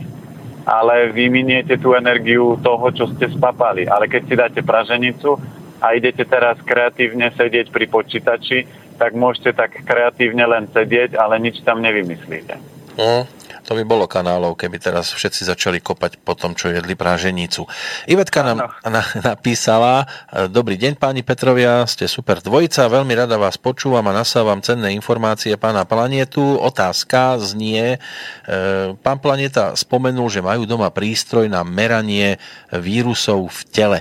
[0.66, 3.86] ale vyminiete tú energiu toho, čo ste spapali.
[3.86, 5.38] Ale keď si dáte praženicu
[5.80, 8.58] a idete teraz kreatívne sedieť pri počítači,
[8.98, 12.58] tak môžete tak kreatívne len sedieť, ale nič tam nevymyslíte.
[13.00, 13.39] Mm.
[13.68, 17.68] To by bolo kanálov, keby teraz všetci začali kopať po tom, čo jedli práženicu.
[18.08, 20.08] Ivetka nám na, napísala,
[20.52, 25.56] dobrý deň páni Petrovia, ste super dvojica, veľmi rada vás počúvam a nasávam cenné informácie
[25.60, 26.58] pána Planetu.
[26.60, 28.00] Otázka znie, e,
[29.00, 32.40] pán Planeta spomenul, že majú doma prístroj na meranie
[32.72, 34.00] vírusov v tele.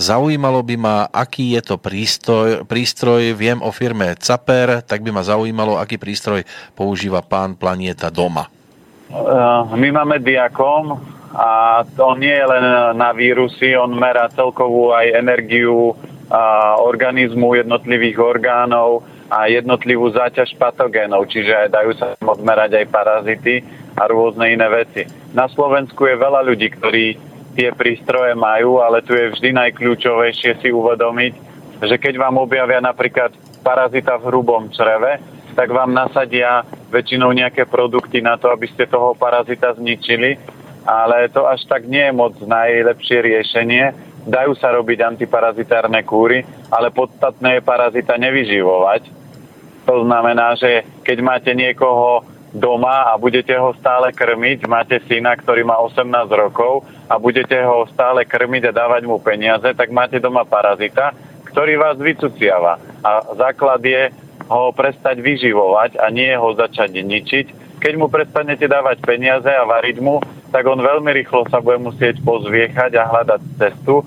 [0.00, 5.22] Zaujímalo by ma, aký je to prístroj, prístroj, viem o firme Caper, tak by ma
[5.22, 6.42] zaujímalo, aký prístroj
[6.72, 8.59] používa pán Planeta doma.
[9.10, 10.94] Eh, my máme diakom
[11.34, 15.94] a on nie je len na vírusy, on merá celkovú aj energiu
[16.86, 23.54] organizmu jednotlivých orgánov a jednotlivú záťaž patogénov, čiže dajú sa odmerať aj parazity
[23.98, 25.06] a rôzne iné veci.
[25.34, 27.18] Na Slovensku je veľa ľudí, ktorí
[27.58, 31.32] tie prístroje majú, ale tu je vždy najkľúčovejšie si uvedomiť,
[31.82, 33.34] že keď vám objavia napríklad
[33.66, 35.18] parazita v hrubom čreve,
[35.60, 40.40] tak vám nasadia väčšinou nejaké produkty na to, aby ste toho parazita zničili,
[40.88, 43.92] ale to až tak nie je moc najlepšie riešenie.
[44.24, 49.12] Dajú sa robiť antiparazitárne kúry, ale podstatné je parazita nevyživovať.
[49.84, 52.24] To znamená, že keď máte niekoho
[52.56, 56.08] doma a budete ho stále krmiť, máte syna, ktorý má 18
[56.40, 61.12] rokov a budete ho stále krmiť a dávať mu peniaze, tak máte doma parazita,
[61.52, 62.80] ktorý vás vycuciava.
[63.04, 64.08] A základ je
[64.50, 67.46] ho prestať vyživovať a nie ho začať ničiť.
[67.78, 70.18] Keď mu prestanete dávať peniaze a variť mu,
[70.50, 74.02] tak on veľmi rýchlo sa bude musieť pozviechať a hľadať cestu.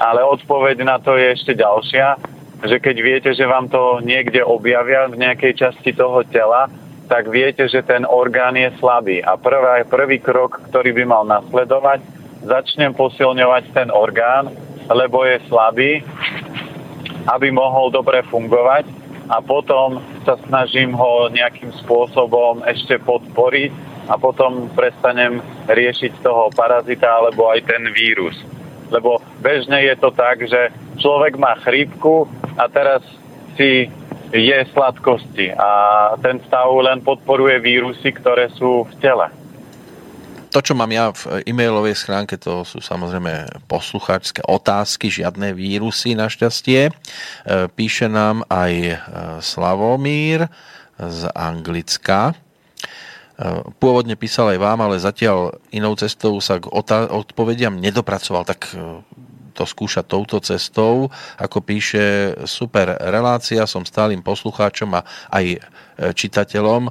[0.00, 2.16] Ale odpoveď na to je ešte ďalšia,
[2.64, 6.72] že keď viete, že vám to niekde objavia v nejakej časti toho tela,
[7.06, 9.20] tak viete, že ten orgán je slabý.
[9.20, 12.00] A prvý, prvý krok, ktorý by mal nasledovať,
[12.42, 14.48] začnem posilňovať ten orgán,
[14.88, 16.00] lebo je slabý,
[17.28, 19.01] aby mohol dobre fungovať
[19.32, 23.72] a potom sa snažím ho nejakým spôsobom ešte podporiť
[24.12, 25.40] a potom prestanem
[25.72, 28.36] riešiť toho parazita alebo aj ten vírus.
[28.92, 30.68] Lebo bežne je to tak, že
[31.00, 32.28] človek má chrípku
[32.60, 33.00] a teraz
[33.56, 33.88] si
[34.32, 35.70] je sladkosti a
[36.20, 39.28] ten stav len podporuje vírusy, ktoré sú v tele.
[40.52, 46.88] To, čo mám ja v e-mailovej schránke, to sú samozrejme poslucháčské otázky, žiadne vírusy našťastie.
[46.88, 46.92] E,
[47.72, 48.96] píše nám aj e,
[49.40, 50.44] Slavomír
[51.00, 52.36] z Anglicka.
[53.80, 58.70] Pôvodne písal aj vám, ale zatiaľ inou cestou sa k odpovediam nedopracoval, tak
[59.52, 61.12] to skúšať touto cestou.
[61.36, 65.60] Ako píše, super relácia, som stálym poslucháčom a aj
[66.10, 66.90] čitateľom e,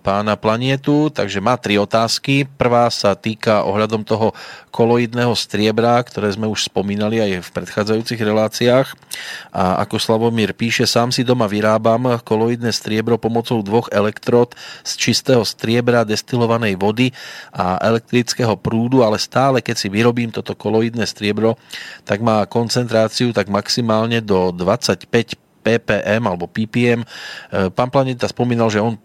[0.00, 2.48] pána Planietu, takže má tri otázky.
[2.48, 4.32] Prvá sa týka ohľadom toho
[4.72, 8.88] koloidného striebra, ktoré sme už spomínali aj v predchádzajúcich reláciách.
[9.52, 14.54] A ako Slavomír píše, sám si doma vyrábam koloidné striebro pomocou dvoch elektrod
[14.86, 17.12] z čistého striebra, destilovanej vody
[17.52, 21.58] a elektrického prúdu, ale stále keď si vyrobím toto koloidné striebro,
[22.06, 27.04] tak má koncentráciu tak maximálne do 25 ppm alebo ppm.
[27.04, 27.06] E,
[27.70, 28.96] pán Planeta spomínal, že on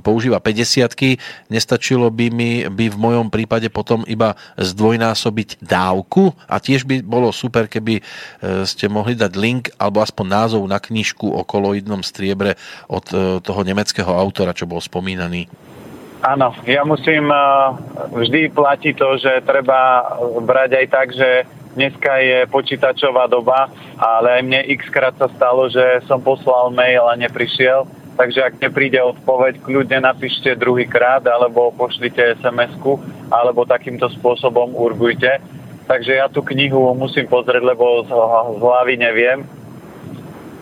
[0.00, 6.86] používa 50 nestačilo by mi by v mojom prípade potom iba zdvojnásobiť dávku a tiež
[6.86, 8.02] by bolo super, keby e,
[8.64, 12.56] ste mohli dať link alebo aspoň názov na knižku o koloidnom striebre
[12.88, 15.50] od e, toho nemeckého autora, čo bol spomínaný.
[16.24, 17.28] Áno, ja musím
[18.10, 20.10] vždy platiť to, že treba
[20.42, 21.44] brať aj tak, že
[21.76, 23.68] dneska je počítačová doba,
[24.00, 27.84] ale aj mne x krát sa stalo, že som poslal mail a neprišiel,
[28.16, 32.96] takže ak nepríde odpoveď, kľudne napíšte druhýkrát, alebo pošlite SMS-ku,
[33.28, 35.38] alebo takýmto spôsobom urgujte.
[35.86, 38.10] Takže ja tú knihu musím pozrieť, lebo z,
[38.58, 39.46] hlavy neviem.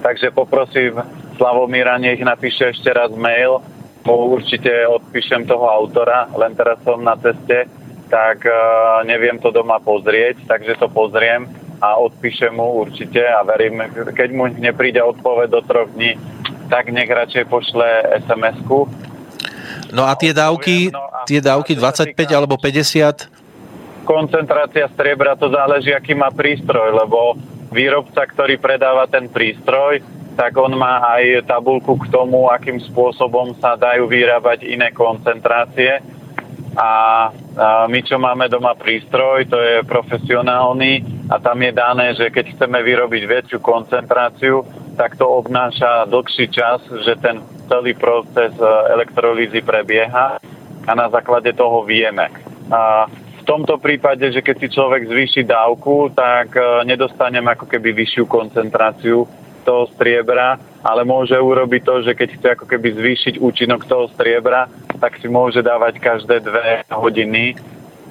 [0.05, 1.01] Takže poprosím
[1.41, 3.65] Slavomíra, nech napíše ešte raz mail,
[4.05, 7.65] mu určite odpíšem toho autora, len teraz som na ceste,
[8.15, 11.51] tak uh, neviem to doma pozrieť, takže to pozriem
[11.83, 16.15] a odpíšem mu určite a verím, keď mu nepríde odpoveď do troch dní,
[16.71, 18.87] tak nech radšej pošle SMS-ku.
[19.91, 24.07] No a tie dávky, no tie dávky 25 alebo 50?
[24.07, 27.35] Koncentrácia striebra, to záleží, aký má prístroj, lebo
[27.75, 29.99] výrobca, ktorý predáva ten prístroj,
[30.39, 36.14] tak on má aj tabulku k tomu, akým spôsobom sa dajú vyrábať iné koncentrácie
[36.75, 36.91] a
[37.87, 42.83] my, čo máme doma prístroj, to je profesionálny a tam je dané, že keď chceme
[42.83, 50.39] vyrobiť väčšiu koncentráciu, tak to obnáša dlhší čas, že ten celý proces e, elektrolízy prebieha
[50.85, 52.29] a na základe toho vieme.
[52.71, 57.97] A v tomto prípade, že keď si človek zvýši dávku, tak e, nedostaneme ako keby
[57.97, 59.25] vyššiu koncentráciu
[59.65, 64.69] toho striebra, ale môže urobiť to, že keď chce ako keby zvýšiť účinok toho striebra,
[65.01, 67.57] tak si môže dávať každé dve hodiny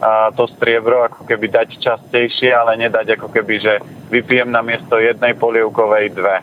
[0.01, 3.73] a to striebro ako keby dať častejšie, ale nedať ako keby, že
[4.09, 6.41] vypijem na miesto jednej polievkovej dve.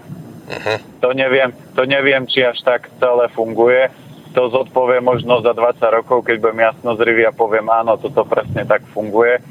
[0.50, 0.78] Uh-huh.
[1.02, 3.90] To, neviem, to neviem, či až tak celé funguje.
[4.38, 8.86] To zodpovie možno za 20 rokov, keď budem jasnozrivý a poviem áno, toto presne tak
[8.94, 9.42] funguje.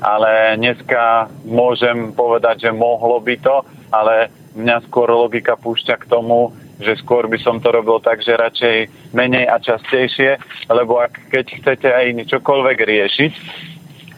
[0.00, 6.54] Ale dneska môžem povedať, že mohlo by to, ale mňa skôr logika púšťa k tomu,
[6.80, 8.76] že skôr by som to robil tak, že radšej
[9.16, 10.36] menej a častejšie,
[10.68, 13.32] lebo ak keď chcete aj niečokoľvek riešiť,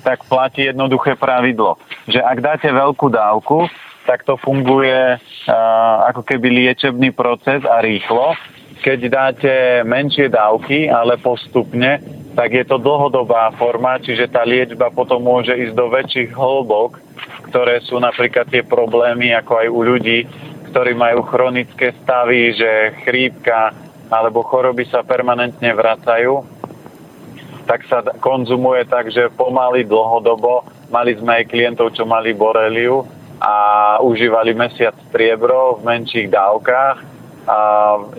[0.03, 3.67] tak platí jednoduché pravidlo, že ak dáte veľkú dávku,
[4.09, 8.33] tak to funguje uh, ako keby liečebný proces a rýchlo.
[8.79, 9.53] Keď dáte
[9.85, 12.01] menšie dávky, ale postupne,
[12.39, 17.03] tak je to dlhodobá forma, čiže tá liečba potom môže ísť do väčších hĺbok
[17.49, 20.19] ktoré sú napríklad tie problémy, ako aj u ľudí,
[20.69, 23.73] ktorí majú chronické stavy, že chrípka
[24.09, 26.45] alebo choroby sa permanentne vracajú,
[27.69, 30.65] tak sa konzumuje tak, že pomaly dlhodobo.
[30.89, 33.05] Mali sme aj klientov, čo mali boreliu
[33.37, 33.55] a
[34.01, 37.18] užívali mesiac striebro v menších dávkach
[37.49, 37.59] a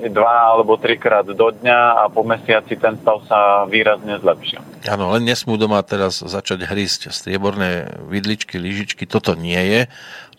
[0.10, 4.60] dva alebo trikrát do dňa a po mesiaci ten stav sa výrazne zlepšil.
[4.90, 9.82] Áno, len nesmú doma teraz začať hrísť strieborné vidličky, lyžičky, toto nie je.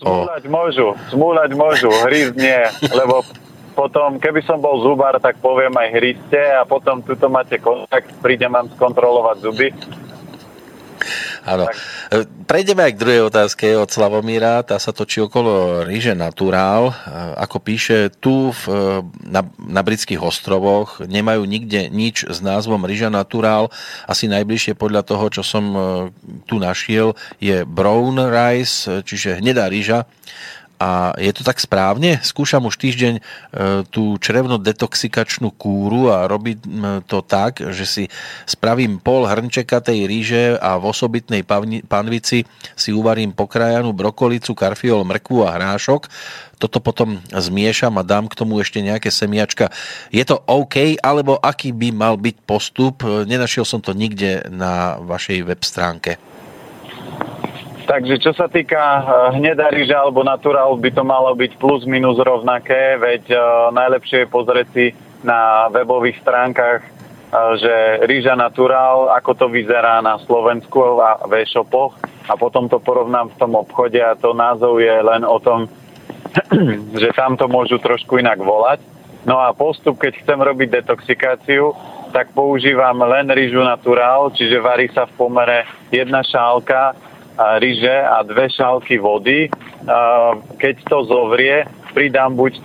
[0.02, 0.26] O...
[0.26, 2.60] Smúľať môžu, smúľať môžu, hrísť nie,
[2.90, 3.22] lebo
[3.78, 8.50] potom, keby som bol zubár, tak poviem aj hríste a potom tuto máte kontakt, prídem
[8.50, 9.70] vám skontrolovať zuby
[11.44, 11.66] Áno.
[12.12, 14.62] E, prejdeme aj k druhej otázke od Slavomíra.
[14.62, 16.92] Tá sa točí okolo ríže Naturál.
[16.92, 16.94] E,
[17.40, 18.82] ako píše, tu v, e,
[19.28, 23.72] na, na britských ostrovoch nemajú nikde nič s názvom ríža Naturál.
[24.04, 25.62] Asi najbližšie podľa toho, čo som
[26.46, 30.04] tu našiel, je brown rice, čiže hnedá ríža
[30.80, 32.24] A je to tak správne?
[32.24, 33.22] Skúšam už týždeň e,
[33.92, 36.58] tú črevno-detoxikačnú kúru a robiť
[37.04, 38.04] to tak, že si
[38.48, 41.44] spravím pol hrnčeka tej ríže a v osobitnej
[41.84, 46.08] panvici si uvarím pokrajanú brokolicu, karfiol, mrkvu a hrášok.
[46.56, 49.68] Toto potom zmiešam a dám k tomu ešte nejaké semiačka.
[50.08, 53.04] Je to OK, alebo aký by mal byť postup?
[53.04, 56.29] Nenašiel som to nikde na vašej web stránke.
[57.90, 59.02] Takže čo sa týka eh,
[59.34, 63.40] hnedá ryža alebo naturál, by to malo byť plus minus rovnaké, veď uh,
[63.74, 64.86] najlepšie je pozrieť si
[65.26, 71.98] na webových stránkach, uh, že rýža naturál, ako to vyzerá na Slovensku a v e-shopoch
[72.30, 75.66] a potom to porovnám v tom obchode a to názov je len o tom,
[77.02, 78.78] že tam to môžu trošku inak volať.
[79.26, 81.74] No a postup, keď chcem robiť detoxikáciu,
[82.14, 88.50] tak používam len rýžu naturál, čiže varí sa v pomere jedna šálka ryže a dve
[88.50, 89.46] šálky vody.
[90.58, 92.58] Keď to zovrie, pridám buď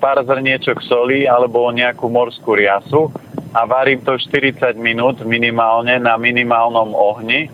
[0.00, 3.12] pár zrniečok soli alebo nejakú morskú riasu
[3.52, 7.48] a varím to 40 minút minimálne na minimálnom ohni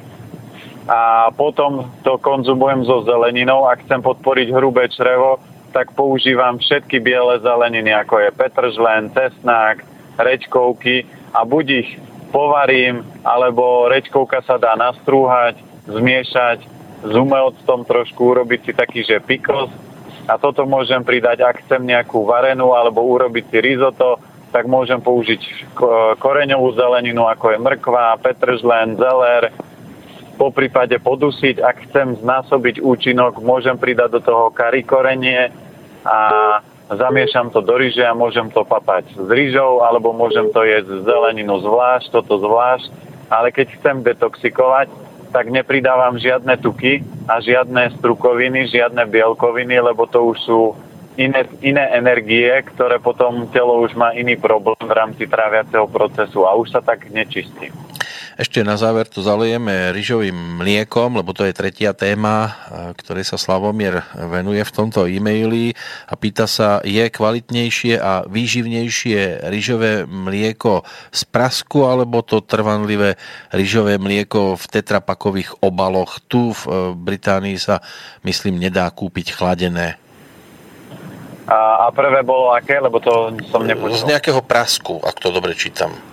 [0.91, 3.71] a potom to konzumujem so zeleninou.
[3.71, 5.39] Ak chcem podporiť hrubé črevo,
[5.71, 9.81] tak používam všetky biele zeleniny, ako je petržlen, cesnák,
[10.19, 11.91] rečkovky a buď ich
[12.29, 15.57] povarím, alebo rečkovka sa dá nastrúhať,
[15.93, 16.59] zmiešať
[17.03, 19.71] s umelcom trošku, urobiť si taký, že pikos
[20.31, 24.23] a toto môžem pridať, ak chcem nejakú varenú alebo urobiť si risotto,
[24.53, 25.75] tak môžem použiť
[26.21, 29.51] koreňovú zeleninu, ako je mrkva, petržlen, zeler,
[30.37, 35.49] po prípade podusiť, ak chcem znásobiť účinok, môžem pridať do toho kari korenie
[36.05, 36.19] a
[36.93, 41.61] zamiešam to do ryže a môžem to papať s rýžou, alebo môžem to jesť zeleninu
[41.65, 42.89] zvlášť, toto zvlášť,
[43.33, 44.93] ale keď chcem detoxikovať,
[45.33, 50.61] tak nepridávam žiadne tuky a žiadne strukoviny, žiadne bielkoviny, lebo to už sú
[51.17, 56.55] iné, iné energie, ktoré potom telo už má iný problém v rámci tráviaceho procesu a
[56.55, 57.73] už sa tak nečistí.
[58.33, 62.57] Ešte na záver to zalejeme ryžovým mliekom, lebo to je tretia téma,
[62.97, 65.77] ktorej sa Slavomier venuje v tomto e-maili
[66.09, 70.81] a pýta sa, je kvalitnejšie a výživnejšie ryžové mlieko
[71.13, 73.21] z prasku alebo to trvanlivé
[73.53, 76.17] ryžové mlieko v tetrapakových obaloch.
[76.25, 77.85] Tu v e, Británii sa,
[78.25, 80.01] myslím, nedá kúpiť chladené.
[81.45, 84.09] A, a prvé bolo aké, lebo to som nepočul.
[84.09, 86.12] Z nejakého prasku, ak to dobre čítam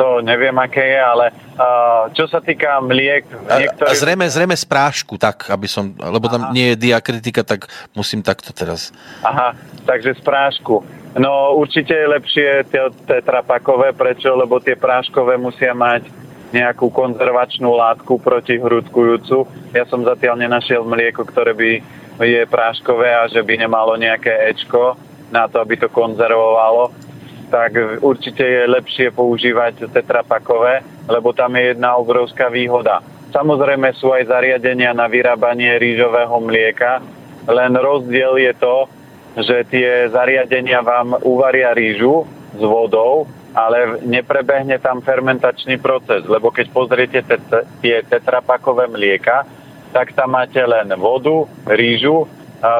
[0.00, 1.26] to neviem, aké je, ale
[1.60, 3.28] uh, čo sa týka mliek...
[3.28, 3.92] Niektorý...
[3.92, 5.92] Zrejme, zrejme z prášku, tak, aby som...
[5.92, 6.52] Lebo tam Aha.
[6.56, 8.96] nie je diakritika, tak musím takto teraz.
[9.20, 9.52] Aha,
[9.84, 10.80] takže z prášku.
[11.20, 14.32] No určite je lepšie tie tetrapakové, prečo?
[14.32, 16.08] Lebo tie práškové musia mať
[16.56, 19.44] nejakú konzervačnú látku proti hrudkujúcu.
[19.76, 21.70] Ja som zatiaľ nenašiel mlieko, ktoré by
[22.24, 24.96] je práškové a že by nemalo nejaké Ečko
[25.28, 27.09] na to, aby to konzervovalo
[27.50, 33.02] tak určite je lepšie používať tetrapakové, lebo tam je jedna obrovská výhoda.
[33.34, 37.02] Samozrejme sú aj zariadenia na vyrábanie rýžového mlieka,
[37.50, 38.76] len rozdiel je to,
[39.38, 46.66] že tie zariadenia vám uvaria rýžu s vodou, ale neprebehne tam fermentačný proces, lebo keď
[46.70, 47.18] pozriete
[47.82, 49.46] tie tetrapakové mlieka,
[49.90, 52.26] tak tam máte len vodu, rýžu,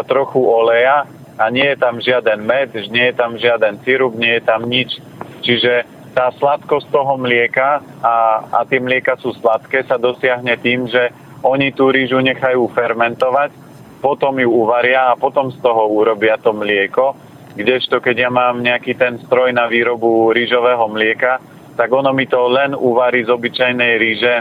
[0.07, 1.07] trochu oleja
[1.41, 5.01] a nie je tam žiaden med, nie je tam žiaden sirup, nie je tam nič.
[5.41, 11.09] Čiže tá sladkosť toho mlieka a, a tie mlieka sú sladké sa dosiahne tým, že
[11.41, 13.57] oni tú rýžu nechajú fermentovať,
[14.05, 17.17] potom ju uvaria a potom z toho urobia to mlieko.
[17.57, 21.41] Kdežto keď ja mám nejaký ten stroj na výrobu rýžového mlieka,
[21.81, 24.35] tak ono mi to len uvarí z obyčajnej ríže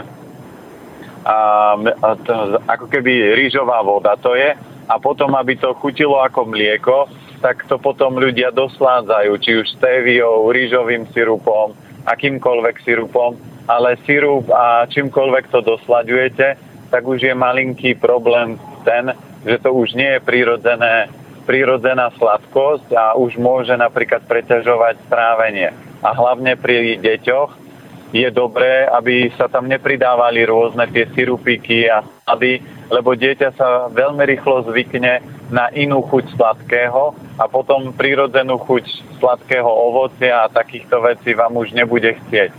[1.24, 1.40] a,
[1.76, 4.52] a to, ako keby rýžová voda to je
[4.90, 7.06] a potom, aby to chutilo ako mlieko,
[7.38, 11.78] tak to potom ľudia dosládzajú, či už steviou, rýžovým sirupom,
[12.10, 13.38] akýmkoľvek sirupom,
[13.70, 16.58] ale sirup a čímkoľvek to doslaďujete,
[16.90, 19.14] tak už je malinký problém ten,
[19.46, 21.06] že to už nie je prirodzené,
[21.46, 25.70] prirodzená sladkosť a už môže napríklad preťažovať strávenie.
[26.02, 27.69] A hlavne pri deťoch
[28.10, 32.58] je dobré, aby sa tam nepridávali rôzne tie sirupíky a slady,
[32.90, 39.66] lebo dieťa sa veľmi rýchlo zvykne na inú chuť sladkého a potom prírodzenú chuť sladkého
[39.66, 42.50] ovocia a takýchto vecí vám už nebude chcieť.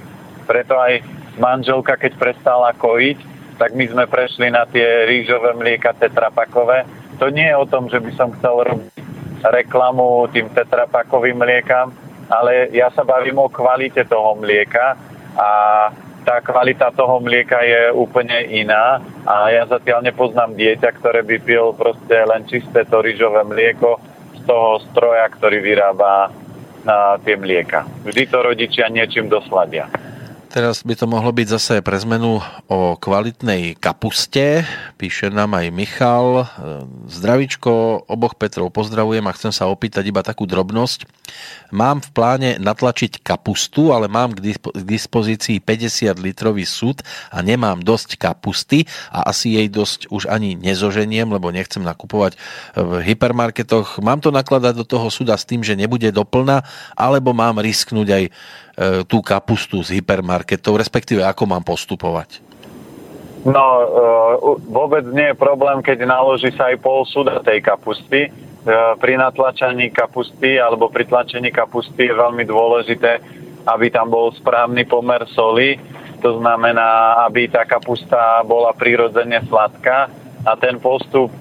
[0.48, 1.04] Preto aj
[1.36, 3.20] manželka, keď prestala kojiť,
[3.60, 6.88] tak my sme prešli na tie rýžové mlieka tetrapakové.
[7.20, 8.92] To nie je o tom, že by som chcel robiť
[9.42, 11.92] reklamu tým tetrapakovým mliekam,
[12.32, 15.50] ale ja sa bavím o kvalite toho mlieka a
[16.22, 21.74] tá kvalita toho mlieka je úplne iná A ja zatiaľ nepoznám dieťa, ktoré by pil
[21.78, 24.02] proste len čisté to rýžové mlieko
[24.38, 26.34] z toho stroja, ktorý vyrába
[26.82, 27.86] na tie mlieka.
[28.02, 29.86] Vždy to rodičia niečím dosladia.
[30.52, 34.68] Teraz by to mohlo byť zase pre zmenu o kvalitnej kapuste.
[35.00, 36.44] Píše nám aj Michal.
[37.08, 41.08] Zdravičko, oboch Petrov pozdravujem a chcem sa opýtať iba takú drobnosť.
[41.72, 47.00] Mám v pláne natlačiť kapustu, ale mám k dispozícii 50 litrový súd
[47.32, 52.36] a nemám dosť kapusty a asi jej dosť už ani nezoženiem, lebo nechcem nakupovať
[52.76, 54.04] v hypermarketoch.
[54.04, 56.68] Mám to nakladať do toho súda s tým, že nebude doplná,
[57.00, 58.24] alebo mám risknúť aj
[59.06, 62.52] tú kapustu z hypermarketov, respektíve ako mám postupovať?
[63.42, 63.86] No, e,
[64.70, 68.30] vôbec nie je problém, keď naloží sa aj pol suda tej kapusty.
[68.30, 68.32] E,
[69.02, 73.18] pri natlačaní kapusty alebo pri tlačení kapusty je veľmi dôležité,
[73.66, 75.82] aby tam bol správny pomer soli.
[76.22, 80.06] To znamená, aby tá kapusta bola prirodzene sladká
[80.46, 81.34] a ten postup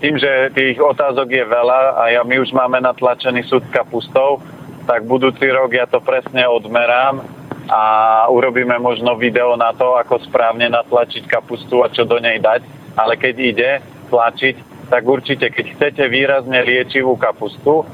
[0.00, 4.40] tým, že tých otázok je veľa a ja, my už máme natlačený súd kapustov,
[4.86, 7.24] tak budúci rok ja to presne odmerám
[7.70, 7.82] a
[8.26, 12.66] urobíme možno video na to, ako správne natlačiť kapustu a čo do nej dať.
[12.98, 13.70] Ale keď ide
[14.10, 14.56] tlačiť,
[14.90, 17.86] tak určite, keď chcete výrazne liečivú kapustu,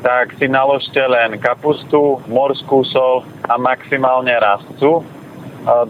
[0.00, 5.02] tak si naložte len kapustu, morskú sol a maximálne rastcu.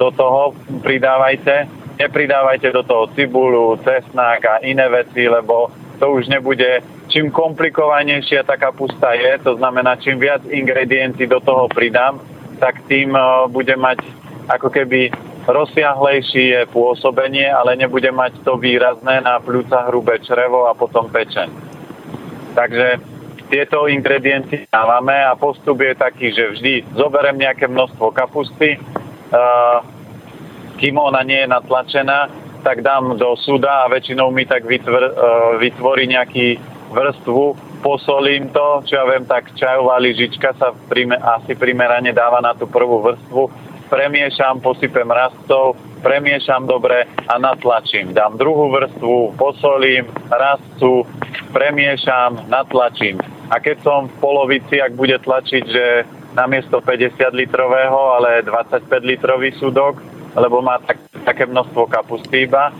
[0.01, 1.69] Do toho pridávajte.
[2.01, 5.69] Nepridávajte do toho cibulu, cesnák a iné veci, lebo
[6.01, 11.67] to už nebude čím komplikovanejšia tá kapusta je, to znamená, čím viac ingrediencií do toho
[11.67, 12.23] pridám,
[12.63, 13.99] tak tým e, bude mať
[14.47, 15.11] ako keby
[15.51, 21.51] rozsiahlejšie pôsobenie, ale nebude mať to výrazné na pľúca hrubé črevo a potom pečeň.
[22.55, 23.03] Takže
[23.51, 28.79] tieto ingrediencie dávame a postup je taký, že vždy zoberiem nejaké množstvo kapusty, e,
[30.79, 32.31] kým ona nie je natlačená,
[32.61, 35.13] tak dám do suda a väčšinou mi tak vytvr, e,
[35.59, 36.61] vytvorí nejaký
[36.91, 37.43] vrstvu,
[37.81, 42.67] posolím to, čo ja viem, tak čajová lyžička sa prime, asi primerane dáva na tú
[42.67, 43.43] prvú vrstvu,
[43.91, 48.15] premiešam, posypem rastov, premiešam dobre a natlačím.
[48.15, 51.07] Dám druhú vrstvu, posolím, rastcu,
[51.51, 53.19] premiešam, natlačím.
[53.51, 55.87] A keď som v polovici, ak bude tlačiť, že
[56.39, 59.99] namiesto 50 litrového, ale 25 litrový súdok,
[60.39, 62.71] lebo má tak, také množstvo kapusty iba,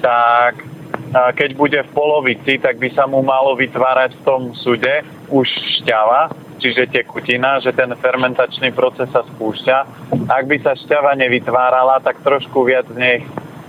[0.00, 0.73] tak
[1.14, 5.46] keď bude v polovici, tak by sa mu malo vytvárať v tom súde už
[5.80, 9.76] šťava, čiže tekutina, že ten fermentačný proces sa spúšťa.
[10.26, 13.22] Ak by sa šťava nevytvárala, tak trošku viac nech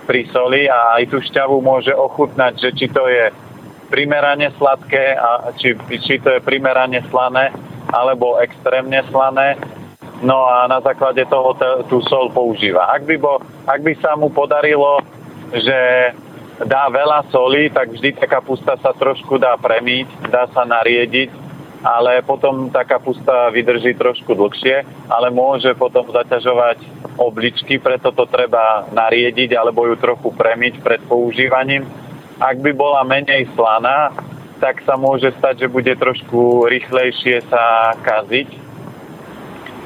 [0.10, 3.30] prisoli a aj tú šťavu môže ochutnať, že či to je
[3.90, 7.54] primerane sladké a či, či to je primerane slané
[7.94, 9.58] alebo extrémne slané.
[10.26, 11.54] No a na základe toho
[11.86, 12.90] tú sol používa.
[12.90, 13.38] Ak by, bo,
[13.68, 15.04] ak by sa mu podarilo,
[15.54, 15.78] že
[16.64, 21.30] dá veľa soli, tak vždy tá kapusta sa trošku dá premiť, dá sa nariediť,
[21.84, 26.80] ale potom tá kapusta vydrží trošku dlhšie, ale môže potom zaťažovať
[27.20, 31.84] obličky, preto to treba nariediť alebo ju trochu premiť pred používaním.
[32.40, 34.12] Ak by bola menej slaná,
[34.60, 38.50] tak sa môže stať, že bude trošku rýchlejšie sa kaziť.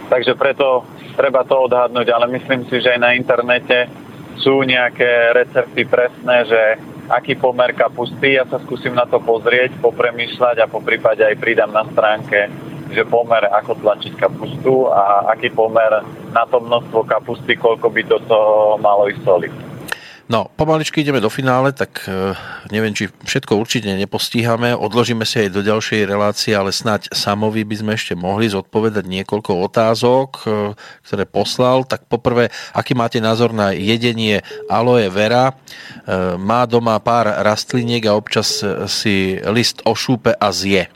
[0.10, 3.90] Takže preto treba to odhadnúť, ale myslím si, že aj na internete
[4.40, 6.62] sú nejaké recepty presné, že
[7.12, 11.74] aký pomer kapusty, ja sa skúsim na to pozrieť, popremýšľať a po prípade aj pridám
[11.74, 12.48] na stránke,
[12.90, 18.18] že pomer ako tlačiť kapustu a aký pomer na to množstvo kapusty, koľko by do
[18.26, 19.50] toho malo ísť soli.
[20.30, 22.38] No, pomaličky ideme do finále, tak e,
[22.70, 24.78] neviem, či všetko určite nepostíhame.
[24.78, 29.58] Odložíme si aj do ďalšej relácie, ale snáď samovi by sme ešte mohli zodpovedať niekoľko
[29.66, 31.82] otázok, e, ktoré poslal.
[31.82, 35.50] Tak poprvé, aký máte názor na jedenie aloe vera?
[35.50, 35.54] E,
[36.38, 40.94] má doma pár rastliniek a občas si list ošúpe a zje.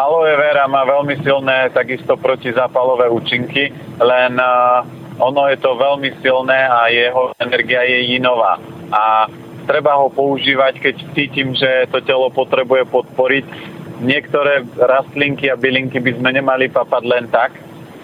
[0.00, 3.68] Aloe vera má veľmi silné takisto protizápalové účinky,
[4.00, 4.40] len
[5.16, 8.60] ono je to veľmi silné a jeho energia je inová.
[8.92, 9.26] A
[9.64, 13.46] treba ho používať, keď cítim, že to telo potrebuje podporiť.
[13.96, 17.56] Niektoré rastlinky a bylinky by sme nemali papať len tak,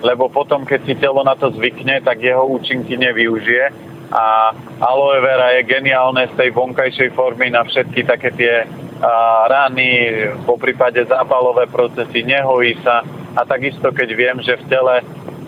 [0.03, 3.93] lebo potom, keď si telo na to zvykne, tak jeho účinky nevyužije.
[4.13, 8.55] A aloe vera je geniálne z tej vonkajšej formy na všetky také tie
[9.01, 10.13] a, rany,
[10.45, 13.01] po prípade zápalové procesy, nehojí sa.
[13.33, 15.01] A takisto, keď viem, že v tele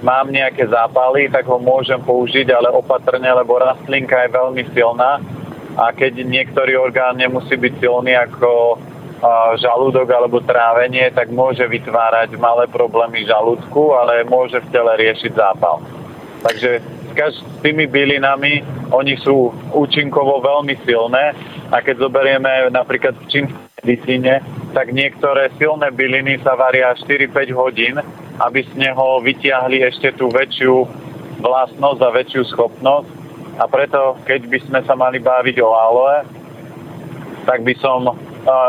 [0.04, 5.24] mám nejaké zápaly, tak ho môžem použiť, ale opatrne, lebo rastlinka je veľmi silná.
[5.74, 8.78] A keď niektorý orgán nemusí byť silný ako
[9.56, 15.80] žalúdok alebo trávenie, tak môže vytvárať malé problémy žalúdku, ale môže v tele riešiť zápal.
[16.44, 16.84] Takže
[17.14, 18.60] s tými bylinami,
[18.92, 21.32] oni sú účinkovo veľmi silné.
[21.72, 24.44] A keď zoberieme napríklad v čínskej medicíne,
[24.76, 27.96] tak niektoré silné byliny sa varia 4-5 hodín,
[28.40, 30.86] aby z neho vytiahli ešte tú väčšiu
[31.38, 33.08] vlastnosť a väčšiu schopnosť.
[33.54, 36.26] A preto, keď by sme sa mali baviť o aloe,
[37.46, 38.16] tak by som uh,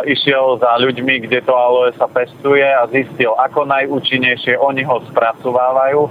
[0.05, 6.05] išiel za ľuďmi, kde to aloe sa pestuje a zistil, ako najúčinnejšie oni ho spracovávajú,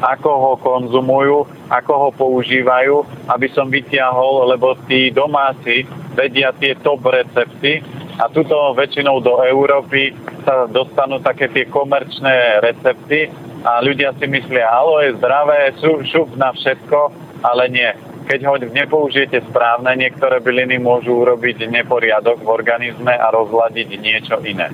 [0.00, 1.38] ako ho konzumujú,
[1.68, 5.84] ako ho používajú, aby som vytiahol, lebo tí domáci
[6.16, 7.84] vedia tie top recepty
[8.20, 10.12] a tuto väčšinou do Európy
[10.44, 13.32] sa dostanú také tie komerčné recepty
[13.64, 16.98] a ľudia si myslia, aloe je zdravé, šup na všetko,
[17.40, 17.90] ale nie
[18.30, 24.70] keď ho nepoužijete správne, niektoré byliny môžu urobiť neporiadok v organizme a rozladiť niečo iné.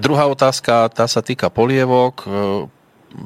[0.00, 2.24] Druhá otázka, tá sa týka polievok.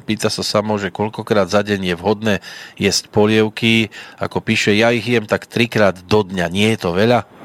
[0.03, 2.35] Pýta sa samo, že koľkokrát za deň je vhodné
[2.75, 3.87] jesť polievky.
[4.19, 6.45] Ako píše, ja ich jem tak trikrát do dňa.
[6.51, 7.38] Nie je to veľa?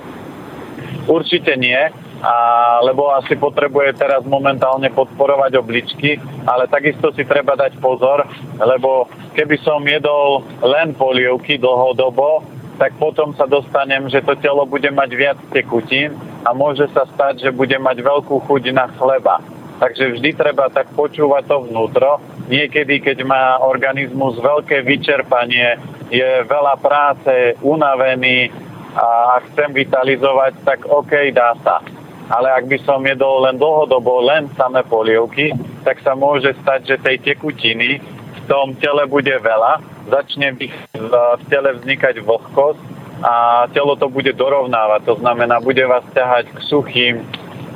[1.05, 1.79] Určite nie
[2.25, 2.35] a,
[2.81, 6.17] lebo asi potrebuje teraz momentálne podporovať obličky,
[6.49, 8.25] ale takisto si treba dať pozor,
[8.57, 12.41] lebo keby som jedol len polievky dlhodobo,
[12.81, 17.47] tak potom sa dostanem, že to telo bude mať viac tekutín a môže sa stať,
[17.47, 19.39] že bude mať veľkú chuť na chleba.
[19.79, 22.23] Takže vždy treba tak počúvať to vnútro.
[22.47, 25.77] Niekedy, keď má organizmus veľké vyčerpanie,
[26.15, 28.55] je veľa práce, unavený
[28.95, 31.83] a chcem vitalizovať, tak OK, dá sa
[32.31, 35.53] ale ak by som jedol len dlhodobo len samé polievky,
[35.85, 40.57] tak sa môže stať, že tej tekutiny v tom tele bude veľa, začne
[40.97, 42.81] v tele vznikať vlhkosť
[43.25, 45.05] a telo to bude dorovnávať.
[45.09, 47.15] To znamená, bude vás ťahať k suchým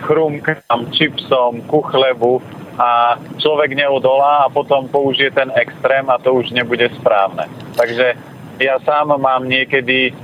[0.04, 2.40] chrumkám, čipsom, ku chlebu
[2.78, 7.50] a človek neodolá a potom použije ten extrém a to už nebude správne.
[7.74, 8.14] Takže
[8.62, 10.14] ja sám mám niekedy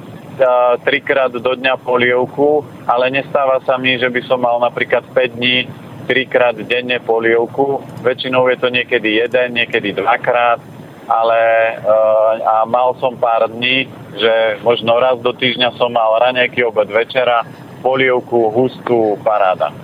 [0.85, 5.66] trikrát do dňa polievku, ale nestáva sa mi, že by som mal napríklad 5 dní
[6.05, 7.80] trikrát denne polievku.
[8.05, 10.61] Väčšinou je to niekedy jeden, niekedy dvakrát,
[11.09, 11.41] ale
[11.80, 16.89] uh, a mal som pár dní, že možno raz do týždňa som mal raňajky, obed,
[16.89, 17.45] večera,
[17.85, 19.84] polievku, hustú, paráda.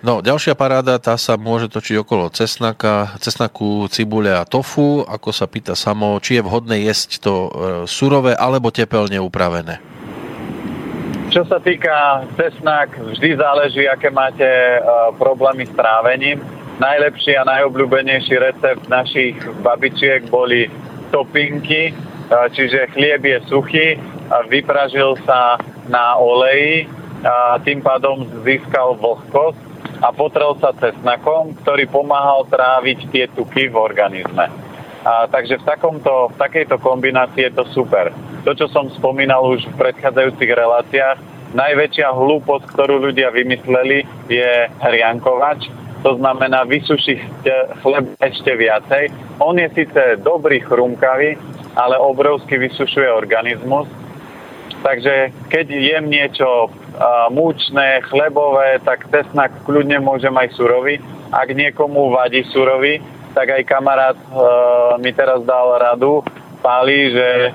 [0.00, 5.04] No, ďalšia paráda, tá sa môže točiť okolo cesnaka, cesnaku, cibule a tofu.
[5.04, 7.50] Ako sa pýta samo, či je vhodné jesť to e,
[7.84, 9.76] surové alebo tepelne upravené?
[11.28, 14.80] Čo sa týka cesnak, vždy záleží, aké máte e,
[15.20, 16.40] problémy s trávením.
[16.80, 20.72] Najlepší a najobľúbenejší recept našich babičiek boli
[21.12, 21.94] topinky, e,
[22.56, 24.00] čiže chlieb je suchý,
[24.48, 25.60] vypražil sa
[25.92, 26.88] na oleji,
[27.20, 29.69] a tým pádom získal vlhkosť
[30.00, 34.48] a potrel sa cesnakom, ktorý pomáhal tráviť tie tuky v organizme.
[35.00, 38.12] A, takže v, takomto, v takejto kombinácii je to super.
[38.44, 41.16] To, čo som spomínal už v predchádzajúcich reláciách,
[41.52, 45.68] najväčšia hlúposť, ktorú ľudia vymysleli, je hriankovač.
[46.00, 47.44] To znamená vysušiť
[47.84, 49.12] chleb ešte viacej.
[49.36, 51.36] On je síce dobrý chrumkavý,
[51.76, 53.84] ale obrovsky vysušuje organizmus.
[54.80, 56.72] Takže keď jem niečo
[57.32, 61.00] múčne, chlebové, tak cesnak kľudne môžem aj surový.
[61.32, 63.00] Ak niekomu vadí surový,
[63.32, 64.26] tak aj kamarát e,
[65.00, 66.20] mi teraz dal radu,
[66.60, 67.50] Páli, že e,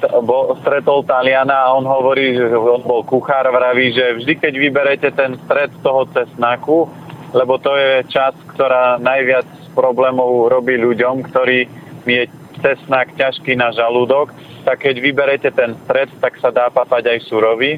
[0.00, 4.54] t- bo, stretol Taliana a on hovorí, že on bol kuchár, vraví, že vždy, keď
[4.56, 6.88] vyberete ten stred toho cesnaku,
[7.36, 9.44] lebo to je čas, ktorá najviac
[9.76, 11.68] problémov robí ľuďom, ktorí
[12.08, 12.24] je
[12.64, 14.32] cesnak ťažký na žalúdok,
[14.64, 17.76] tak keď vyberete ten stred, tak sa dá papať aj surový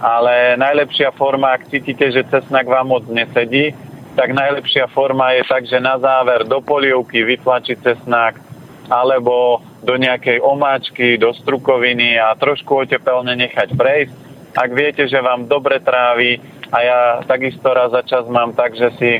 [0.00, 3.72] ale najlepšia forma, ak cítite, že cesnak vám moc nesedí,
[4.16, 8.40] tak najlepšia forma je tak, že na záver do polievky vytlačiť cesnak
[8.88, 14.14] alebo do nejakej omáčky, do strukoviny a trošku otepelne nechať prejsť.
[14.56, 16.40] Ak viete, že vám dobre trávi
[16.72, 19.10] a ja takisto raz za čas mám tak, že si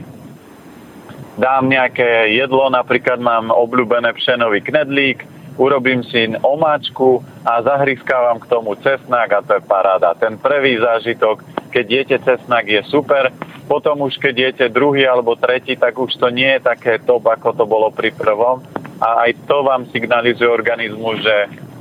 [1.36, 8.76] dám nejaké jedlo, napríklad mám obľúbené pšenový knedlík, urobím si omáčku a zahriskávam k tomu
[8.80, 10.16] cesnak a to je paráda.
[10.16, 13.32] Ten prvý zážitok, keď jete cesnak je super,
[13.66, 17.52] potom už keď jete druhý alebo tretí, tak už to nie je také top, ako
[17.52, 18.62] to bolo pri prvom.
[19.02, 21.34] A aj to vám signalizuje organizmu, že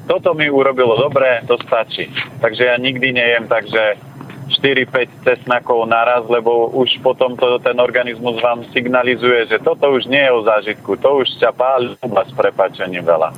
[0.05, 2.11] toto mi urobilo dobre, to stačí.
[2.41, 3.97] Takže ja nikdy nejem, takže
[4.49, 10.21] 4-5 cesnakov naraz, lebo už potom to, ten organizmus vám signalizuje, že toto už nie
[10.21, 13.33] je o zážitku, to už ťa páli s prepačením veľa.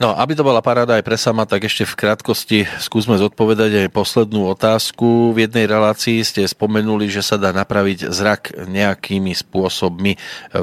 [0.00, 3.94] No, aby to bola paráda aj pre sama, tak ešte v krátkosti skúsme zodpovedať aj
[3.94, 5.32] poslednú otázku.
[5.32, 10.16] V jednej relácii ste spomenuli, že sa dá napraviť zrak nejakými spôsobmi.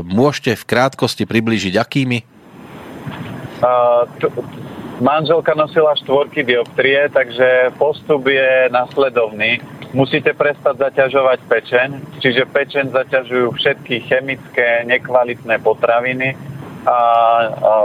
[0.06, 2.18] Môžete v krátkosti priblížiť akými?
[3.58, 4.30] Uh, t-
[5.00, 9.62] manželka nosila štvorky dioptrie, takže postup je nasledovný.
[9.95, 11.89] Musíte prestať zaťažovať pečeň,
[12.20, 16.36] čiže pečeň zaťažujú všetky chemické, nekvalitné potraviny,
[16.88, 17.00] a, a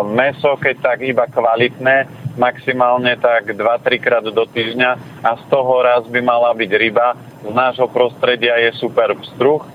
[0.06, 2.06] meso, keď tak iba kvalitné,
[2.38, 4.90] maximálne tak 2-3 krát do týždňa
[5.26, 7.18] a z toho raz by mala byť ryba.
[7.42, 9.66] Z nášho prostredia je super pstruh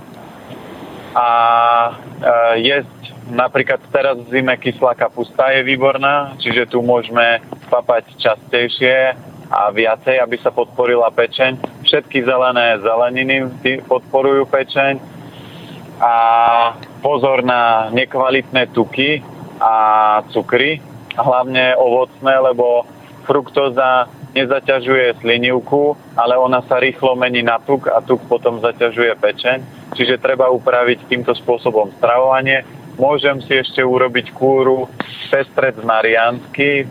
[1.11, 1.29] a
[1.83, 1.91] e,
[2.71, 9.15] jesť napríklad teraz v zime kyslá kapusta je výborná, čiže tu môžeme papať častejšie
[9.47, 11.59] a viacej, aby sa podporila pečeň.
[11.87, 13.47] Všetky zelené zeleniny
[13.87, 14.99] podporujú pečeň
[15.97, 16.15] a
[16.99, 19.23] pozor na nekvalitné tuky
[19.57, 19.75] a
[20.29, 20.83] cukry,
[21.17, 22.85] hlavne ovocné, lebo
[23.25, 24.05] fruktóza
[24.37, 29.57] nezaťažuje slinivku, ale ona sa rýchlo mení na tuk a tuk potom zaťažuje pečeň.
[29.97, 32.61] Čiže treba upraviť týmto spôsobom stravovanie.
[32.97, 34.89] Môžem si ešte urobiť kúru
[35.29, 36.89] pestrec mariansky,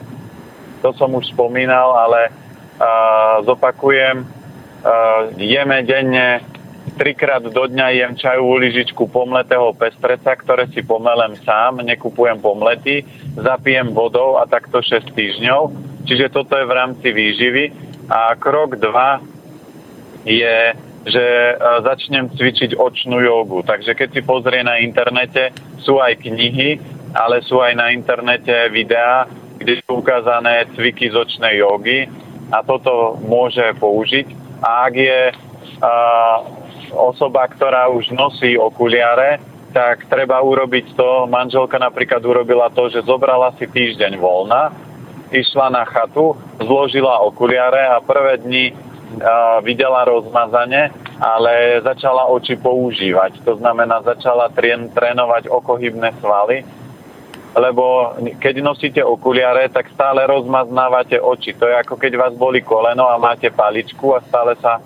[0.78, 6.46] to som už spomínal, ale uh, zopakujem, uh, jeme denne
[6.94, 13.02] trikrát do dňa jem čajovú lyžičku pomletého pestreca, ktoré si pomelem sám, nekupujem pomlety,
[13.34, 15.74] zapijem vodou a takto 6 týždňov.
[16.06, 17.64] Čiže toto je v rámci výživy.
[18.06, 21.54] A krok 2 je, že e,
[21.86, 23.62] začnem cvičiť očnú jogu.
[23.62, 26.82] Takže keď si pozrie na internete, sú aj knihy,
[27.14, 32.10] ale sú aj na internete videá, kde sú ukázané cviky z očnej jogy
[32.50, 34.26] a toto môže použiť.
[34.60, 36.36] A ak je uh,
[36.92, 39.40] osoba, ktorá už nosí okuliare,
[39.72, 44.72] tak treba urobiť to, manželka napríklad urobila to, že zobrala si týždeň voľna,
[45.28, 48.72] išla na chatu, zložila okuliare a prvé dni
[49.62, 50.90] videla rozmazanie,
[51.22, 53.40] ale začala oči používať.
[53.46, 56.66] To znamená, začala trén, trénovať okohybné svaly,
[57.56, 61.56] lebo keď nosíte okuliare, tak stále rozmaznávate oči.
[61.56, 64.82] To je ako keď vás boli koleno a máte paličku a stále sa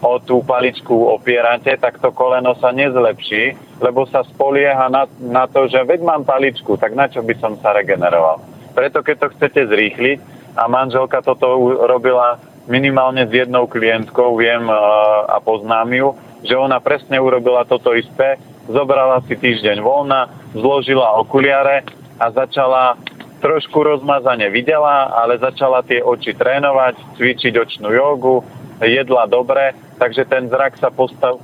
[0.00, 5.68] o tú paličku opierate, tak to koleno sa nezlepší, lebo sa spolieha na, na to,
[5.68, 8.40] že veď mám paličku, tak na čo by som sa regeneroval.
[8.72, 10.18] Preto keď to chcete zrýchliť
[10.56, 11.52] a manželka toto
[11.84, 12.40] robila
[12.70, 16.08] minimálne s jednou klientkou, viem a poznám ju,
[16.46, 18.38] že ona presne urobila toto isté,
[18.70, 21.82] zobrala si týždeň voľna, zložila okuliare
[22.16, 22.94] a začala
[23.42, 28.46] trošku rozmazane videla, ale začala tie oči trénovať, cvičiť očnú jogu,
[28.80, 30.88] jedla dobre, takže ten zrak sa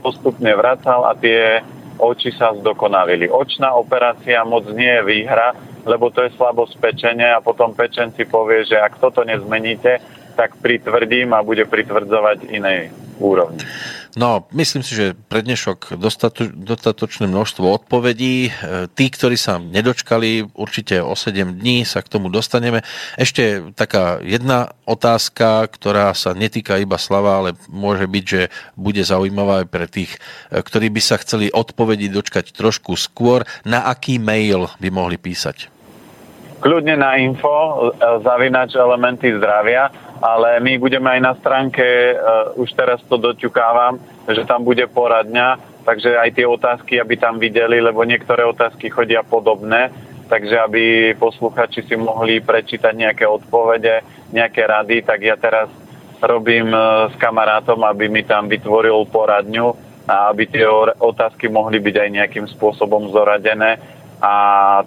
[0.01, 1.61] postupne vracal a tie
[1.97, 3.29] oči sa zdokonalili.
[3.29, 5.57] Očná operácia moc nie je výhra,
[5.89, 10.01] lebo to je slabosť pečenia a potom pečen si povie, že ak toto nezmeníte,
[10.37, 13.65] tak pritvrdím a bude pritvrdzovať inej úrovni.
[14.17, 18.49] No, myslím si, že pre dnešok dostato, dostatočné množstvo odpovedí.
[18.49, 18.51] E,
[18.89, 22.81] tí, ktorí sa nedočkali, určite o 7 dní sa k tomu dostaneme.
[23.21, 29.65] Ešte taká jedna otázka, ktorá sa netýka iba slava, ale môže byť, že bude zaujímavá
[29.65, 30.17] aj pre tých,
[30.49, 33.45] e, ktorí by sa chceli odpovediť dočkať trošku skôr.
[33.69, 35.76] Na aký mail by mohli písať?
[36.67, 39.87] Kľudne na info, e, zavinač elementy zdravia
[40.23, 45.61] ale my budeme aj na stránke, uh, už teraz to doťukávam, že tam bude poradňa,
[45.85, 49.93] takže aj tie otázky, aby tam videli, lebo niektoré otázky chodia podobné,
[50.27, 50.85] takže aby
[51.21, 54.03] posluchači si mohli prečítať nejaké odpovede,
[54.33, 55.69] nejaké rady, tak ja teraz
[56.25, 60.65] robím uh, s kamarátom, aby mi tam vytvoril poradňu a aby tie
[61.03, 63.83] otázky mohli byť aj nejakým spôsobom zoradené
[64.17, 64.33] a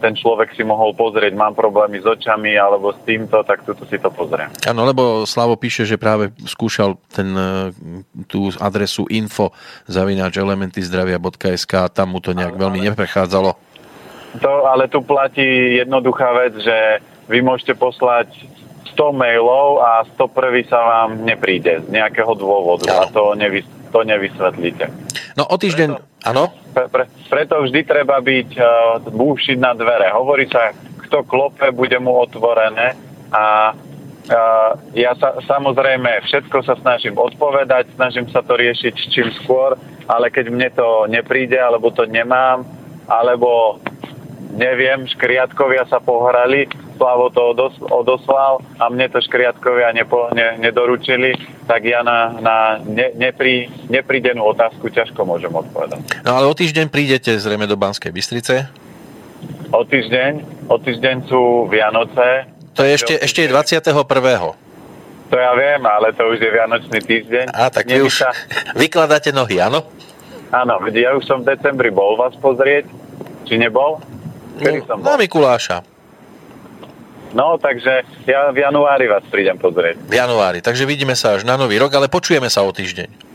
[0.02, 4.02] ten človek si mohol pozrieť, mám problémy s očami alebo s týmto, tak tuto si
[4.02, 4.50] to pozriem.
[4.66, 7.70] Áno, lebo Slavo píše, že práve skúšal ten, e,
[8.26, 9.54] tú adresu info
[9.86, 13.52] zavináč elementyzdravia.sk a tam mu to nejak ale, veľmi neprechádzalo.
[14.42, 18.34] To, ale tu platí jednoduchá vec, že vy môžete poslať
[18.98, 24.90] 100 mailov a 101 sa vám nepríde z nejakého dôvodu a to, nevy, to nevysvetlíte.
[25.36, 25.90] No o týždeň,
[26.26, 26.54] áno?
[26.74, 30.14] Pre, pre, preto vždy treba byť, uh, búšiť na dvere.
[30.14, 30.74] Hovorí sa,
[31.08, 32.94] kto klope, bude mu otvorené
[33.34, 39.78] a uh, ja sa, samozrejme všetko sa snažím odpovedať, snažím sa to riešiť čím skôr,
[40.10, 42.66] ale keď mne to nepríde, alebo to nemám,
[43.10, 43.82] alebo
[44.54, 46.70] neviem, škriatkovia sa pohrali,
[47.00, 51.32] Slavo to odos, odoslal a mne to škriatkovia nepo, ne, nedoručili,
[51.64, 56.04] tak ja na, na ne, neprí, neprídenú otázku ťažko môžem odpovedať.
[56.28, 58.68] No ale o týždeň prídete zrejme do Banskej Bystrice?
[59.72, 62.52] O týždeň, o týždeň sú Vianoce.
[62.76, 63.96] To je ešte, ešte je 21.
[65.30, 67.46] To ja viem, ale to už je Vianočný týždeň.
[67.56, 68.36] A tak vy už sa...
[68.82, 69.88] vykladáte nohy, áno?
[70.50, 72.90] Áno, ja už som v decembri bol vás pozrieť.
[73.46, 74.02] Či nebol?
[74.58, 75.06] Kedy som bol?
[75.06, 75.86] Na Mikuláša.
[77.34, 80.02] No, takže ja v januári vás prídem pozrieť.
[80.10, 83.30] V januári, takže vidíme sa až na nový rok, ale počujeme sa o týždeň.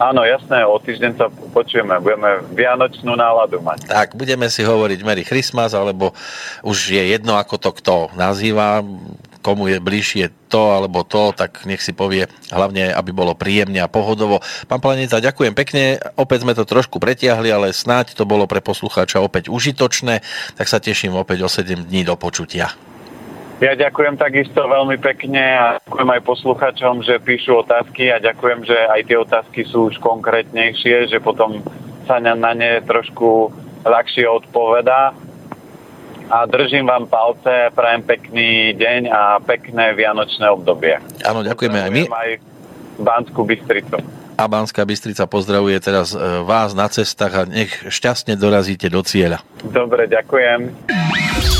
[0.00, 3.84] Áno, jasné, o týždeň sa počujeme, budeme vianočnú náladu mať.
[3.84, 6.16] Tak, budeme si hovoriť Merry Christmas, alebo
[6.64, 8.80] už je jedno, ako to kto nazýva,
[9.44, 13.92] komu je bližšie to alebo to, tak nech si povie hlavne, aby bolo príjemne a
[13.92, 14.40] pohodovo.
[14.68, 19.20] Pán Planica, ďakujem pekne, opäť sme to trošku pretiahli, ale snáď to bolo pre poslucháča
[19.20, 20.24] opäť užitočné,
[20.56, 22.72] tak sa teším opäť o 7 dní do počutia.
[23.60, 28.72] Ja ďakujem takisto veľmi pekne a ďakujem aj posluchačom, že píšu otázky a ďakujem, že
[28.72, 31.60] aj tie otázky sú už konkrétnejšie, že potom
[32.08, 33.52] sa na ne trošku
[33.84, 35.12] ľahšie odpovedá.
[36.30, 40.96] A držím vám palce, prajem pekný deň a pekné vianočné obdobie.
[41.28, 42.02] Áno, ďakujeme aj my.
[42.08, 42.30] aj
[42.96, 44.00] Banskú Bystricu.
[44.40, 49.44] A Banská Bystrica pozdravuje teraz e, vás na cestách a nech šťastne dorazíte do cieľa.
[49.60, 51.59] Dobre, ďakujem.